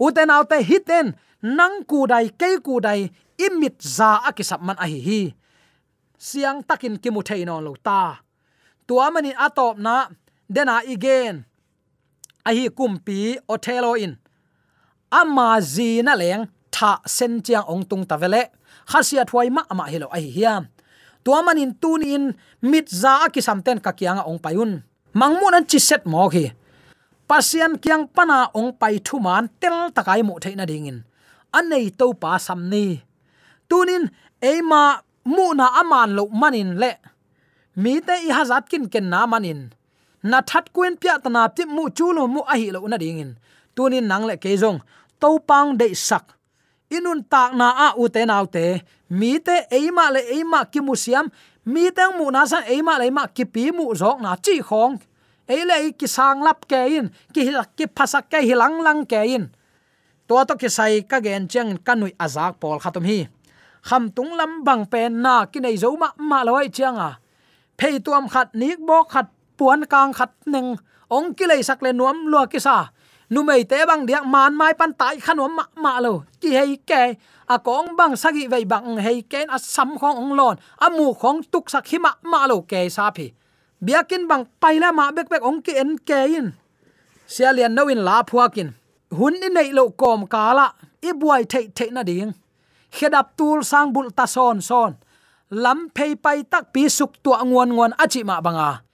U 0.00 0.06
te 0.16 0.22
naw 0.24 0.42
te 0.50 0.56
hit 0.68 0.84
den 0.90 1.06
nang 1.42 1.84
ku 1.90 2.06
dai 2.12 2.26
ke 2.40 2.50
ku 2.66 2.80
dai 2.86 3.00
imit 3.46 3.76
za 3.96 4.10
akisap 4.28 4.60
man 4.66 4.80
a 4.84 4.86
hi 4.92 5.00
hi. 5.08 5.20
Siang 6.26 6.58
takin 6.68 6.96
ki 7.02 7.08
mu 7.14 7.20
thei 7.28 7.44
non 7.44 7.64
lo 7.66 7.72
ta. 7.86 8.00
Tua 8.86 9.10
mani 9.14 9.32
atop 9.46 9.76
na 9.86 9.94
dena 10.54 10.80
igen 10.94 11.44
ahi 12.48 12.64
kumpi 12.78 13.18
othelo 13.52 13.92
in. 14.04 14.12
Ama 15.20 15.48
zi 15.72 16.02
na 16.06 16.14
leng, 16.20 16.42
tha 16.74 16.90
sen 17.16 17.32
chiang 17.44 17.66
ong 17.72 17.84
tung 17.90 18.04
tavele 18.10 18.42
khasia 18.90 19.22
thwai 19.28 19.48
ma 19.56 19.62
ama 19.72 19.84
hilo 19.92 20.06
ai 20.16 20.26
hiam. 20.36 20.62
Tua 21.24 21.42
manin 21.46 21.72
tun 21.82 22.02
in, 22.14 22.24
mit 22.70 22.86
za 23.02 23.14
ki 23.34 23.40
samten 23.46 23.78
ka 23.84 23.90
kianga 23.98 24.22
ong 24.30 24.38
payun 24.44 24.72
mangmun 25.20 25.56
an 25.58 25.64
chi 25.70 25.78
set 25.88 26.02
mo 26.12 26.28
khi 26.28 26.44
pasian 27.28 27.72
kiang 27.82 28.04
pana 28.16 28.38
ong 28.58 28.70
pai 28.80 28.94
thu 29.06 29.16
man 29.26 29.44
tel 29.60 29.90
takai 29.96 30.20
mu 30.28 30.34
theina 30.42 30.64
dingin 30.70 30.98
anei 31.58 31.86
to 31.98 32.06
pa 32.22 32.30
samni 32.46 32.86
tunin 33.68 34.04
eima 34.50 34.82
mu 35.34 35.46
na 35.58 35.66
aman 35.80 36.08
lo 36.16 36.24
manin 36.40 36.70
le. 36.82 36.92
Mi 37.82 38.00
te 38.06 38.14
i 38.26 38.30
hazat 38.36 38.64
kin 38.70 38.84
ken 38.92 39.06
na 39.12 39.20
manin 39.32 39.60
na 40.22 40.40
that 40.40 40.72
kuen 40.72 40.96
pya 40.96 41.22
tana 41.22 41.48
ti 41.48 41.64
mu 41.64 41.90
chu 41.90 42.12
lo 42.12 42.26
mu 42.26 42.40
a 42.52 42.54
hi 42.56 42.70
lo 42.70 42.86
na 42.88 42.98
tu 42.98 43.34
tunin 43.74 44.06
nang 44.08 44.24
le 44.26 44.36
ke 44.36 44.56
jong 44.56 44.80
to 45.20 45.38
pang 45.48 45.76
de 45.76 45.94
sak. 45.94 46.24
Inun 46.90 47.24
tak 47.26 47.54
na 47.54 47.68
a 47.86 47.88
u 47.98 48.08
te 48.08 48.24
nau 48.24 48.46
te, 48.46 48.80
mi 49.10 49.38
te 49.38 49.66
eima 49.70 50.10
le 50.14 50.20
eima 50.34 50.64
ki 50.72 50.80
mu 50.80 50.94
siam, 50.94 51.26
mi 51.64 51.90
tang 51.90 52.14
mu 52.18 52.30
na 52.30 52.46
san 52.46 52.62
eima 52.64 52.98
le 52.98 53.10
ma 53.10 53.26
ki 53.26 53.44
pi 53.44 53.72
mu 53.72 53.94
jok 53.94 54.20
na 54.22 54.36
chi 54.36 54.62
khong. 54.62 54.96
Ei 55.48 55.64
le 55.64 55.92
ki 55.98 56.06
sang 56.06 56.42
lap 56.42 56.66
ke 56.70 56.78
in, 56.98 57.10
ki 57.34 57.50
ki 57.76 57.86
phasak 57.96 58.30
ke 58.30 58.38
hilang 58.42 58.82
lang 58.86 59.06
ke 59.06 59.20
in. 59.26 59.50
To 60.28 60.44
to 60.44 60.54
ki 60.58 60.68
sai 60.68 61.02
ka 61.10 61.20
gen 61.20 61.48
cheng 61.48 61.78
kanui 61.86 62.12
azak 62.18 62.58
pol 62.60 62.78
khatum 62.78 63.04
hi. 63.06 63.26
Kham 63.82 64.10
tung 64.10 64.34
lam 64.34 64.64
bang 64.66 64.86
pen 64.86 65.22
na 65.22 65.46
ki 65.46 65.60
nei 65.60 65.76
zo 65.76 65.96
ma 65.96 66.10
ma 66.18 66.42
loi 66.42 66.68
chiang 66.68 66.98
a. 66.98 67.10
Phei 67.78 67.98
tuam 68.04 68.26
khat 68.28 68.54
nik 68.54 68.78
bo 68.78 69.02
khat 69.04 69.26
puan 69.58 69.84
kang 69.92 70.12
khat 70.12 70.30
neng. 70.46 70.76
Ong 71.08 71.34
ki 71.34 71.44
lei 71.46 71.62
sak 71.62 71.82
le 71.82 71.92
nuam 71.92 72.26
lua 72.26 72.46
ki 72.46 72.58
sa. 72.58 72.90
Nu 73.30 73.42
mei 73.42 73.64
te 73.64 73.78
bang 73.86 74.06
diak 74.06 74.24
man 74.26 74.54
mai 74.54 74.74
pan 74.74 74.92
tai 74.92 75.16
khanom 75.18 75.56
ma 75.56 75.64
ma 75.74 76.00
lo. 76.00 76.22
Ki 76.40 76.50
hei 76.50 76.76
ke. 76.86 77.14
A 77.48 77.58
kong 77.58 77.96
bang 77.98 78.16
sagi 78.16 78.46
vei 78.46 78.64
bang 78.64 78.96
hei 78.96 79.22
ken 79.22 79.48
a 79.50 79.58
sam 79.58 79.98
khong 79.98 80.16
ong 80.22 80.32
lon. 80.38 80.56
A 80.78 80.90
mu 80.90 81.14
khong 81.14 81.42
tuk 81.52 81.70
sak 81.70 81.86
hi 81.90 81.98
ma 81.98 82.10
ma 82.22 82.46
lo 82.46 82.60
ke 82.70 82.88
sa 82.90 83.10
phi. 83.10 83.26
Biakin 83.84 84.26
bang 84.30 84.44
paila 84.60 84.92
ma 84.92 85.10
bek 85.10 85.28
bek 85.30 85.42
ong 85.42 85.62
ki 85.62 85.72
en 85.82 85.98
ke 85.98 86.20
in. 86.38 86.46
Sia 87.26 87.52
lian 87.52 87.74
no 87.74 87.88
in 87.88 88.02
la 88.06 88.22
phuakin 88.22 88.70
hun 89.10 89.34
ni 89.40 89.48
nei 89.48 89.70
lo 89.70 89.90
kom 89.90 90.26
kala 90.26 90.74
i 91.02 91.10
buai 91.12 91.42
thei 91.52 91.66
thei 91.76 91.90
na 91.90 92.02
ding. 92.02 92.34
Khedap 92.90 93.36
tul 93.38 93.62
sang 93.62 93.92
bul 93.94 94.10
ta 94.10 94.26
son 94.26 94.60
son. 94.60 94.92
Lam 95.50 95.88
phei 95.94 96.14
pai 96.14 96.42
tak 96.42 96.72
pi 96.72 96.88
suk 96.88 97.12
tu 97.22 97.30
nguan 97.30 97.70
nguan 97.74 97.92
achi 97.98 98.22
ma 98.24 98.40
banga 98.40 98.85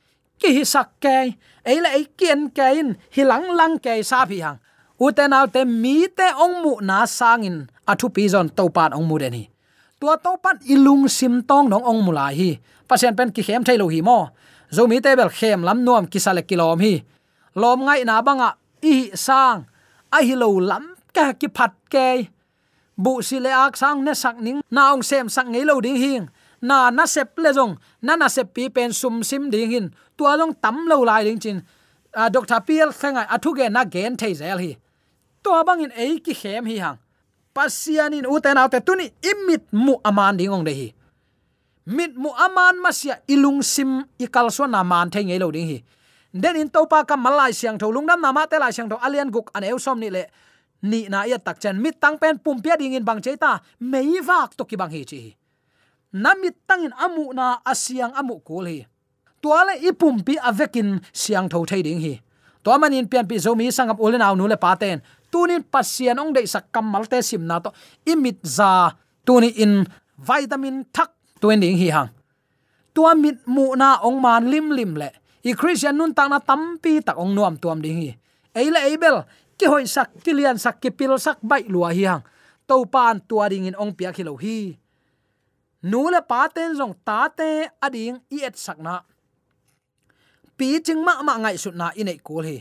ki 0.42 0.50
hi 0.58 0.64
sak 0.66 0.98
ke 0.98 1.16
ei 1.62 1.78
la 1.78 1.94
ei 1.94 2.10
kien 2.18 2.50
ke 2.50 2.66
in 2.82 2.98
hi 3.14 3.22
lang 3.22 3.46
lang 3.54 3.78
ke 3.78 4.02
sa 4.02 4.26
phi 4.26 4.42
hang. 4.42 4.58
U 4.98 5.10
te 5.14 5.30
nau 5.30 5.46
te 5.46 5.62
mi 5.62 6.10
te 6.10 6.28
ong 6.34 6.56
mu 6.62 6.72
na 6.82 7.06
sangin 7.06 7.62
athu 7.86 8.10
pi 8.14 8.26
zon 8.32 8.50
to 8.50 8.66
pat 8.74 8.90
ong 8.98 9.06
mu 9.06 9.16
den 9.22 9.38
hi. 9.38 9.44
Tua 10.02 10.18
to 10.18 10.34
pat 10.42 10.58
ilung 10.66 11.06
sim 11.06 11.46
tong 11.46 11.70
nong 11.70 11.86
ong 11.86 12.02
mula 12.02 12.34
hi. 12.34 12.58
Pasien 12.90 13.14
pen 13.14 13.30
ki 13.30 13.42
khem 13.46 13.62
thailo 13.62 13.86
hi 13.86 14.02
mo. 14.02 14.34
Zo 14.74 14.90
mi 14.90 14.98
te 14.98 15.14
bel 15.14 15.30
khem 15.30 15.62
lam 15.62 15.86
nuam 15.86 16.10
ki 16.10 16.18
sale 16.18 16.42
kilom 16.42 16.82
hi. 16.82 16.94
Lom 17.54 17.86
ngai 17.86 18.02
na 18.08 18.18
banga, 18.18 18.50
i 18.82 19.14
sang, 19.14 19.62
a 20.10 20.18
hi 20.26 20.34
lo 20.34 20.48
lam 20.58 20.96
ka 21.14 21.36
ki 21.38 21.48
phat 21.54 21.72
ke 21.92 22.26
bu 22.96 23.22
si 23.22 23.38
le 23.38 23.52
ak 23.52 23.76
sang 23.76 24.02
ne 24.02 24.14
sak 24.14 24.40
ning, 24.40 24.58
na 24.74 24.90
ong 24.94 25.04
sem 25.06 25.28
sak 25.28 25.46
ngei 25.46 25.64
lo 25.68 25.78
ding 25.84 25.96
hing 25.96 26.26
na 26.62 26.90
na 26.90 27.04
sep 27.06 27.34
le 27.36 27.50
jong 27.52 27.74
na 28.00 28.16
na 28.16 28.28
sep 28.30 28.54
pi 28.54 28.70
pen 28.70 28.92
sum 28.94 29.22
sim 29.22 29.50
ding 29.50 29.70
hin. 29.70 29.86
Tua 30.16 30.38
long 30.38 30.54
tam 30.54 30.86
lo 30.86 31.02
lai 31.02 31.24
ding 31.24 31.38
chin. 31.38 31.62
A 32.14 32.30
doctor 32.30 32.60
pl 32.60 32.90
thengai 32.94 33.26
athu 33.26 33.50
à, 33.52 33.56
ge 33.58 33.70
na 33.70 33.84
gen 33.84 34.16
thei 34.16 34.34
zel 34.34 34.58
hi. 34.58 34.76
To 35.42 35.64
bang 35.66 35.82
in 35.82 35.92
ei 35.92 36.20
ki 36.20 36.34
khem 36.34 36.64
hi 36.66 36.78
hang. 36.78 36.98
Pasian 37.54 38.14
in 38.14 38.24
uten 38.24 38.56
autte 38.56 38.80
tuni 38.80 39.10
imit 39.20 39.62
mu 39.72 39.94
aman 40.04 40.36
ding 40.36 40.52
ong 40.52 40.64
de 40.64 40.72
hi. 40.72 40.88
Mit 41.86 42.16
mu 42.16 42.30
aman 42.30 42.78
masia 42.78 43.18
ilung 43.28 43.62
sim 43.62 44.04
ikal 44.18 44.50
so 44.52 44.66
na 44.66 44.82
man 44.82 45.10
thei 45.10 45.24
ngei 45.24 45.40
lo 45.40 45.50
ding 45.50 45.66
hi. 45.66 45.82
Den 46.32 46.56
in 46.56 46.70
topa 46.70 47.04
ka 47.04 47.16
malai 47.16 47.52
siang 47.52 47.78
tho 47.78 47.90
lungnam 47.90 48.20
na 48.20 48.32
ma 48.32 48.46
te 48.46 48.56
lai 48.58 48.70
siang 48.70 48.88
tho 48.88 48.96
alian 49.02 49.30
guk 49.30 49.50
an 49.54 49.64
eu 49.64 49.78
som 49.78 49.98
ni 49.98 50.10
le 50.10 50.24
ni 50.82 51.08
na 51.08 51.24
ya 51.24 51.38
tak 51.38 51.58
chen. 51.58 51.82
Mit 51.82 52.00
tang 52.00 52.18
pen 52.18 52.38
pum 52.38 52.62
pia 52.62 52.76
ding 52.76 52.94
in 52.94 53.04
bang 53.04 53.20
cheita 53.20 53.60
mei 53.80 54.20
vak 54.22 54.54
to 54.56 54.64
ki 54.64 54.76
bang 54.76 54.90
hi 54.90 55.04
chi 55.04 55.41
namit 56.12 56.54
tangin 56.68 56.92
amu 57.00 57.32
na 57.32 57.58
asiang 57.64 58.12
amu 58.12 58.38
kul 58.44 58.68
hi. 58.68 58.84
Tuale 59.42 59.80
ipum 59.82 60.22
pi 60.22 60.38
avekin 60.38 61.00
siang 61.10 61.48
tho 61.48 61.64
thei 61.66 61.82
ding 61.82 61.98
hi. 61.98 62.20
To 62.62 62.70
manin 62.78 63.10
pian 63.10 63.26
pi 63.26 63.42
zomi 63.42 63.72
sangap 63.74 63.98
ulen 63.98 64.22
aw 64.22 64.36
nu 64.38 64.46
le 64.46 64.54
paten 64.54 65.02
tunin 65.32 65.64
pasian 65.64 66.20
ong 66.20 66.30
dei 66.36 66.46
sak 66.46 66.70
kamal 66.70 67.08
te 67.08 67.18
sim 67.24 67.42
na 67.42 67.58
to. 67.58 67.72
Imit 68.06 68.38
za 68.44 68.94
tuni 69.26 69.50
in 69.58 69.82
vitamin 70.20 70.86
thak 70.92 71.10
tuen 71.40 71.58
ding 71.58 71.74
hi 71.74 71.88
hang. 71.90 72.12
Tua 72.92 73.16
mit 73.16 73.40
mu 73.48 73.72
na 73.74 73.98
ong 74.04 74.20
man 74.20 74.46
lim 74.46 74.70
lim 74.70 74.94
le. 74.94 75.10
I 75.42 75.58
christian 75.58 75.98
nun 75.98 76.14
tang 76.14 76.30
na 76.30 76.38
tampi 76.38 77.02
tak 77.02 77.18
ong 77.18 77.34
nuam 77.34 77.58
tuam 77.58 77.82
ding 77.82 77.98
hi. 77.98 78.12
Eile 78.54 78.78
eibel 78.84 79.24
ki 79.58 79.66
hoi 79.66 79.88
sak 79.88 80.22
kilian 80.22 80.60
sak, 80.60 80.78
ki 80.78 80.92
pil 80.92 81.16
sak 81.18 81.40
bai 81.42 81.64
lua 81.66 81.90
hi 81.90 82.04
hang. 82.06 82.22
To 82.68 82.86
pan 82.86 83.18
tua 83.26 83.50
ding 83.50 83.66
in 83.66 83.74
ong 83.74 83.96
pia 83.96 84.14
khilo 84.14 84.38
hi 84.38 84.76
nu 85.82 86.10
paten 86.28 86.78
jong 86.78 86.94
tate 87.04 87.70
ading 87.82 88.22
i 88.30 88.38
et 88.46 88.54
na 88.78 89.02
pi 90.56 90.78
ching 90.78 91.02
ma 91.02 91.22
ma 91.26 91.34
ngai 91.42 91.58
su 91.58 91.70
na 91.74 91.90
inei 91.98 92.18
kul 92.22 92.44
hi 92.46 92.58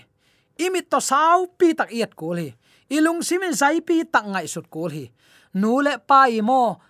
imit 0.58 0.90
to 0.90 1.00
sau 1.00 1.46
pi 1.58 1.74
tak 1.78 1.90
iet 1.94 2.18
kul 2.18 2.38
hi 2.42 2.50
ilung 2.90 3.22
simin 3.22 3.54
sai 3.54 3.82
pi 3.82 4.04
tak 4.04 4.26
ngai 4.26 4.48
sut 4.48 4.66
kul 4.74 4.90
hi 4.90 5.06
nule 5.54 5.94
pai 6.10 6.42
mo 6.42 6.82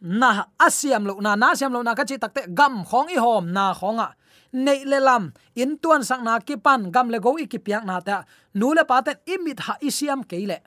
na 0.00 0.50
asiam 0.58 1.06
lo 1.06 1.14
na 1.20 1.36
na 1.36 1.54
siam 1.54 1.72
lo 1.72 1.80
na 1.82 1.94
ka 1.94 2.04
chi 2.04 2.18
takte 2.18 2.50
gam 2.58 2.84
khong 2.84 3.08
i 3.14 3.18
hom 3.18 3.52
na 3.52 3.72
khonga 3.74 4.08
nei 4.52 4.84
le 4.84 4.98
lam 5.00 5.32
in 5.54 5.78
tuan 5.78 6.02
sang 6.04 6.24
na 6.24 6.40
ki 6.40 6.56
pan 6.56 6.90
gam 6.94 7.08
le 7.14 7.18
go 7.18 7.36
i 7.38 7.46
ki 7.46 7.58
piang 7.58 7.86
na 7.86 8.00
ta 8.00 8.24
nule 8.54 8.82
pa 8.90 9.02
te 9.06 9.12
imit 9.34 9.60
ha 9.66 9.74
isiam 9.80 10.20
keile 10.30 10.58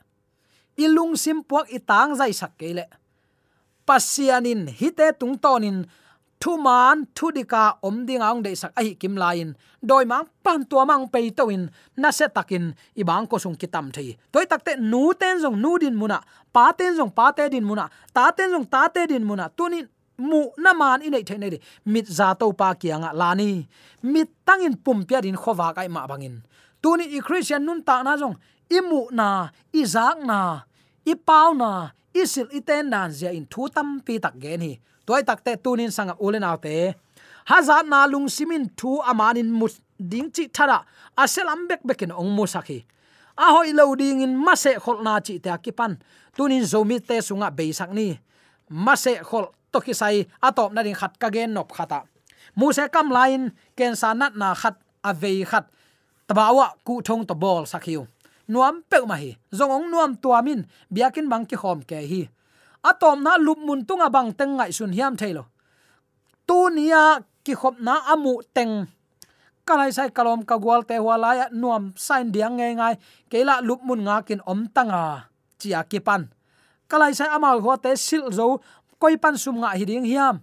ilung 0.80 1.14
sim 1.20 1.44
puak 1.44 1.68
itang 1.70 2.16
zai 2.16 2.34
sak 2.34 2.56
keile 2.56 2.86
pasianin 3.90 4.62
hite 4.80 5.08
tung 5.20 5.36
tonin 5.44 5.78
thu 6.42 6.52
man 6.66 6.98
thu 7.18 7.26
dika 7.38 7.64
om 7.88 8.06
ding 8.08 8.22
ang 8.28 8.40
de 8.46 8.52
sak 8.62 8.72
ai 8.80 8.94
kim 9.02 9.16
lain 9.24 9.50
doi 9.90 10.06
mang 10.12 10.26
pan 10.44 10.60
tua 10.70 10.84
mang 10.86 11.06
pe 11.14 11.20
to 11.38 11.44
in 11.56 11.64
na 12.02 12.10
se 12.18 12.26
takin 12.36 12.66
i 13.02 13.04
bang 13.10 13.26
ko 13.32 13.36
sung 13.44 13.58
kitam 13.62 13.86
thei. 13.96 14.10
Toi 14.32 14.46
takte 14.52 14.72
nu 14.92 15.04
ten 15.22 15.36
jong 15.44 15.58
nu 15.64 15.72
din 15.82 15.96
muna, 16.02 16.20
pa 16.56 16.66
ten 16.78 16.92
jong 16.98 17.12
pa 17.18 17.26
te 17.38 17.44
din 17.54 17.66
muna, 17.70 17.86
ta 18.16 18.32
ten 18.38 18.52
jong 18.54 18.68
ta 18.74 18.82
te 18.94 19.02
din 19.12 19.24
muna, 19.30 19.46
tunin 19.58 19.86
mu 20.30 20.42
na 20.64 20.72
man 20.74 21.02
in 21.02 21.12
nei 21.12 21.24
nei 21.38 21.60
mit 21.94 22.06
za 22.18 22.28
to 22.40 22.46
pa 22.60 22.70
kianga 22.82 23.10
lani 23.22 23.68
mit 24.04 24.30
tangin 24.48 24.76
pum 24.84 25.00
pia 25.08 25.20
din 25.22 25.38
khowa 25.42 25.68
kai 25.76 25.88
ma 25.96 26.08
bangin. 26.08 26.36
Tuni 26.82 27.06
i 27.18 27.20
christian 27.26 27.66
nun 27.66 27.80
ta 27.88 28.04
na 28.04 28.14
jong 28.22 28.36
imu 28.78 29.02
na 29.12 29.50
izak 29.74 30.18
na 30.30 30.69
i 31.10 31.14
pau 31.18 31.58
na 31.58 31.90
isil 32.14 32.48
iten 32.54 32.90
nan 32.94 33.10
zia 33.18 33.32
in 33.34 33.46
thu 33.52 33.62
tam 33.76 33.88
pi 34.06 34.14
tak 34.24 34.36
gen 34.44 34.62
hi. 34.62 34.74
Toy 35.06 35.22
takte 35.26 35.52
tunin 35.64 35.92
sanga 35.96 36.16
ulen 36.26 36.46
autte 36.50 36.94
hazat 37.50 37.86
na 37.92 38.06
lung 38.12 38.30
simin 38.36 38.64
thu 38.80 39.02
amanin 39.10 39.50
mut 39.60 39.74
ding 40.12 40.30
chi 40.36 40.44
thara 40.56 40.78
aselam 41.22 41.66
bek 41.70 41.82
bekin 41.88 42.12
ong 42.22 42.32
mu 42.38 42.46
sakhi 42.54 42.80
a 43.44 43.46
hoi 43.56 43.72
lo 43.80 43.96
ding 44.02 44.22
in 44.26 44.34
mase 44.46 44.72
khol 44.84 45.00
na 45.06 45.14
chi 45.26 45.34
ta 45.46 45.58
kipan 45.64 45.94
tunin 46.38 46.64
zomi 46.72 46.98
te 47.08 47.16
sunga 47.28 47.50
be 47.58 47.66
sak 47.80 47.90
ni. 47.98 48.08
Mase 48.86 49.14
khol 49.30 49.46
to 49.72 49.80
ki 49.86 49.94
sai 50.02 50.18
atop 50.48 50.70
na 50.74 50.82
ding 50.86 50.98
khat 51.02 51.14
ka 51.22 51.28
gen 51.36 51.54
nop 51.56 51.70
khata. 51.78 52.00
Mu 52.58 52.68
se 52.78 52.84
kam 52.94 53.08
lain 53.18 53.42
ken 53.78 53.94
sanat 54.02 54.34
na 54.42 54.54
khat 54.62 54.76
avei 55.10 55.42
khat. 55.52 55.66
Tabawa 56.28 56.68
ku 56.86 57.02
thong 57.02 57.24
to 57.30 57.34
bol 57.34 57.64
sakhiu 57.66 58.06
nuam 58.50 58.82
pe 58.90 59.00
ma 59.06 59.16
hi. 59.22 59.38
Zong 59.54 59.72
ong 59.72 59.88
nuam 59.94 60.18
tuamin 60.18 60.66
biakin 60.90 61.30
bang 61.30 61.46
ki 61.46 61.56
khom 61.56 61.86
ke 61.86 62.02
hi. 62.02 62.26
Atom 62.84 63.24
na 63.24 63.38
lup 63.38 63.62
mun 63.62 63.86
tunga 63.86 64.10
bang 64.10 64.34
teng 64.34 64.58
ngai 64.58 64.74
sun 64.74 64.92
hiam 64.92 65.14
thailo 65.14 65.46
tu 66.50 66.74
nia 66.74 67.22
ki 67.46 67.54
khop 67.54 67.78
na 67.78 68.02
amu 68.10 68.42
teng. 68.58 68.90
Kalai 69.62 69.94
sai 69.94 70.10
kalom 70.10 70.42
ka 70.42 70.58
gwal 70.58 70.82
te 70.82 70.98
wala 70.98 71.38
ya 71.38 71.46
nuam 71.54 71.94
sain 71.94 72.34
diang 72.34 72.58
nge 72.58 72.68
ngai. 72.74 72.96
Keila 73.30 73.62
lup 73.62 73.86
mun 73.86 74.02
nga 74.02 74.26
kin 74.26 74.42
om 74.50 74.66
tanga. 74.66 75.30
Chia 75.62 75.86
ki 75.86 76.02
pan. 76.02 76.26
Kalai 76.90 77.14
sai 77.14 77.30
amal 77.30 77.62
ho 77.62 77.78
te 77.78 77.94
sil 77.94 78.34
zo. 78.34 78.66
Koi 78.98 79.14
pan 79.22 79.38
sum 79.38 79.62
nga 79.62 79.78
hi 79.78 79.86
ding 79.86 80.10
hiam. 80.10 80.42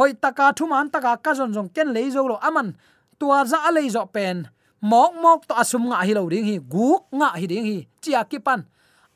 Hoi 0.00 0.16
taka 0.16 0.56
thuman 0.56 0.88
taka 0.88 1.20
ka 1.20 1.36
zon 1.36 1.52
zong 1.52 1.68
ken 1.76 1.92
lei 1.92 2.08
zo 2.08 2.24
lo 2.24 2.40
aman. 2.40 2.72
Tua 3.20 3.44
za 3.44 3.68
lei 3.68 3.92
zo 3.92 4.08
pen 4.08 4.48
mok 4.82 5.12
mok 5.20 5.40
to 5.48 5.54
asum 5.54 5.90
nga 5.90 6.02
hi 6.02 6.14
lo 6.14 6.26
ding 6.28 6.46
hi, 6.46 6.58
guk 6.58 7.06
nga 7.12 7.34
hi 7.38 7.46
ding 7.46 7.66
hi, 7.66 7.78
chia 8.00 8.24
ki 8.24 8.38
pan. 8.38 8.64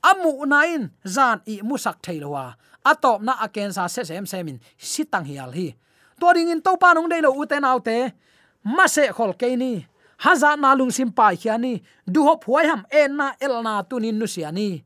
Amu 0.03 0.47
nain 0.47 0.91
zan 1.03 1.43
i 1.47 1.59
musak 1.63 1.99
theilowa 2.05 2.55
atop 2.87 3.19
na 3.23 3.35
aken 3.43 3.75
sa 3.75 3.91
se 3.91 4.07
sem 4.07 4.27
semin 4.27 4.63
sitang 4.79 5.27
hial 5.27 5.51
hi 5.51 5.75
to 6.21 6.27
ding 6.35 6.49
in 6.55 6.63
to 6.63 6.73
pa 6.79 6.95
nong 6.95 7.11
dei 7.11 7.21
lo 7.21 7.35
uten 7.35 7.67
autte 7.67 8.15
ma 8.63 8.87
se 8.87 9.11
khol 9.11 9.35
ke 9.35 9.57
ni. 9.59 9.87
Haza 10.19 10.59
na 10.59 10.75
lung 10.75 10.91
sim 10.91 11.15
pa 11.15 11.31
khiani 11.31 11.79
du 12.03 12.27
hop 12.27 12.43
huai 12.43 12.67
ham 12.67 12.83
en 12.91 13.15
na 13.15 13.27
el 13.39 13.63
na 13.63 13.83
tunin 13.87 14.19
nu 14.19 14.27
siani 14.27 14.83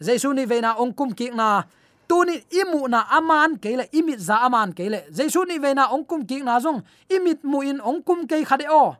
jaisu 0.00 0.32
ni 0.32 0.48
veina 0.48 0.80
ong 0.80 0.96
kum 0.96 1.12
ki 1.12 1.28
na 1.36 1.62
tuni 2.08 2.40
imu 2.48 2.88
na 2.88 3.04
aman 3.12 3.60
keile 3.60 3.84
imit 3.92 4.18
za 4.18 4.40
aman 4.48 4.72
keile 4.72 5.04
jaisu 5.12 5.44
ni 5.44 5.60
veina 5.60 5.92
ong 5.92 6.04
kum 6.08 6.24
ki 6.24 6.40
na 6.40 6.56
zong 6.56 6.80
imit 7.12 7.44
mu 7.44 7.60
in 7.60 7.84
ong 7.84 8.00
kum 8.00 8.24
ke 8.26 8.40
khade 8.48 8.64
o 8.68 8.96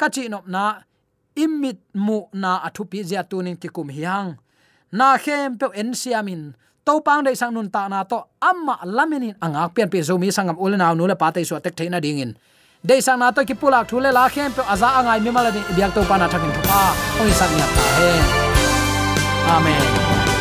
kachi 0.00 0.28
nop 0.30 0.46
na, 0.46 0.82
imit 1.36 1.78
mu 1.94 2.18
na 2.32 2.62
athu 2.66 2.82
pi 2.90 3.02
zia 3.02 3.22
tunin 3.24 3.56
ki 3.60 3.68
kum 3.68 3.88
hiang. 3.90 4.38
Na 4.92 5.18
khem 5.18 5.58
pe 5.58 5.66
en 5.74 5.92
siamin 5.92 6.54
to 6.86 7.00
pang 7.04 7.22
dei 7.26 7.36
sang 7.36 7.52
nun 7.52 7.68
ta 7.70 7.88
na 7.88 8.04
to, 8.04 8.18
amma 8.40 8.80
laminin 8.84 9.36
anga 9.44 9.68
pian 9.74 9.90
pe 9.92 9.98
zomi 10.00 10.32
sangam 10.32 10.56
ulna 10.56 10.94
nu 10.96 11.04
le 11.10 11.16
patai 11.22 11.44
so 11.44 11.58
tek 11.60 11.76
theina 11.76 12.00
dingin 12.00 12.32
dei 12.88 13.00
sang 13.00 13.18
na 13.18 13.30
to 13.30 13.44
ki 13.44 13.54
pulak 13.60 13.84
thule 13.90 14.10
la 14.12 14.24
khem 14.34 14.50
pe 14.56 14.62
aza 14.72 14.88
angai 14.98 15.20
mi 15.20 15.30
mala 15.30 15.50
ni 15.52 15.60
biak 15.76 15.92
to 15.94 16.00
pa 16.08 16.16
na 16.16 16.26
thakin 16.32 16.50
thupa 16.56 16.80
oi 17.20 17.32
sang 17.40 17.52
ya 17.60 17.66
ta 17.76 17.84
he. 17.98 18.10
Amen. 19.48 20.37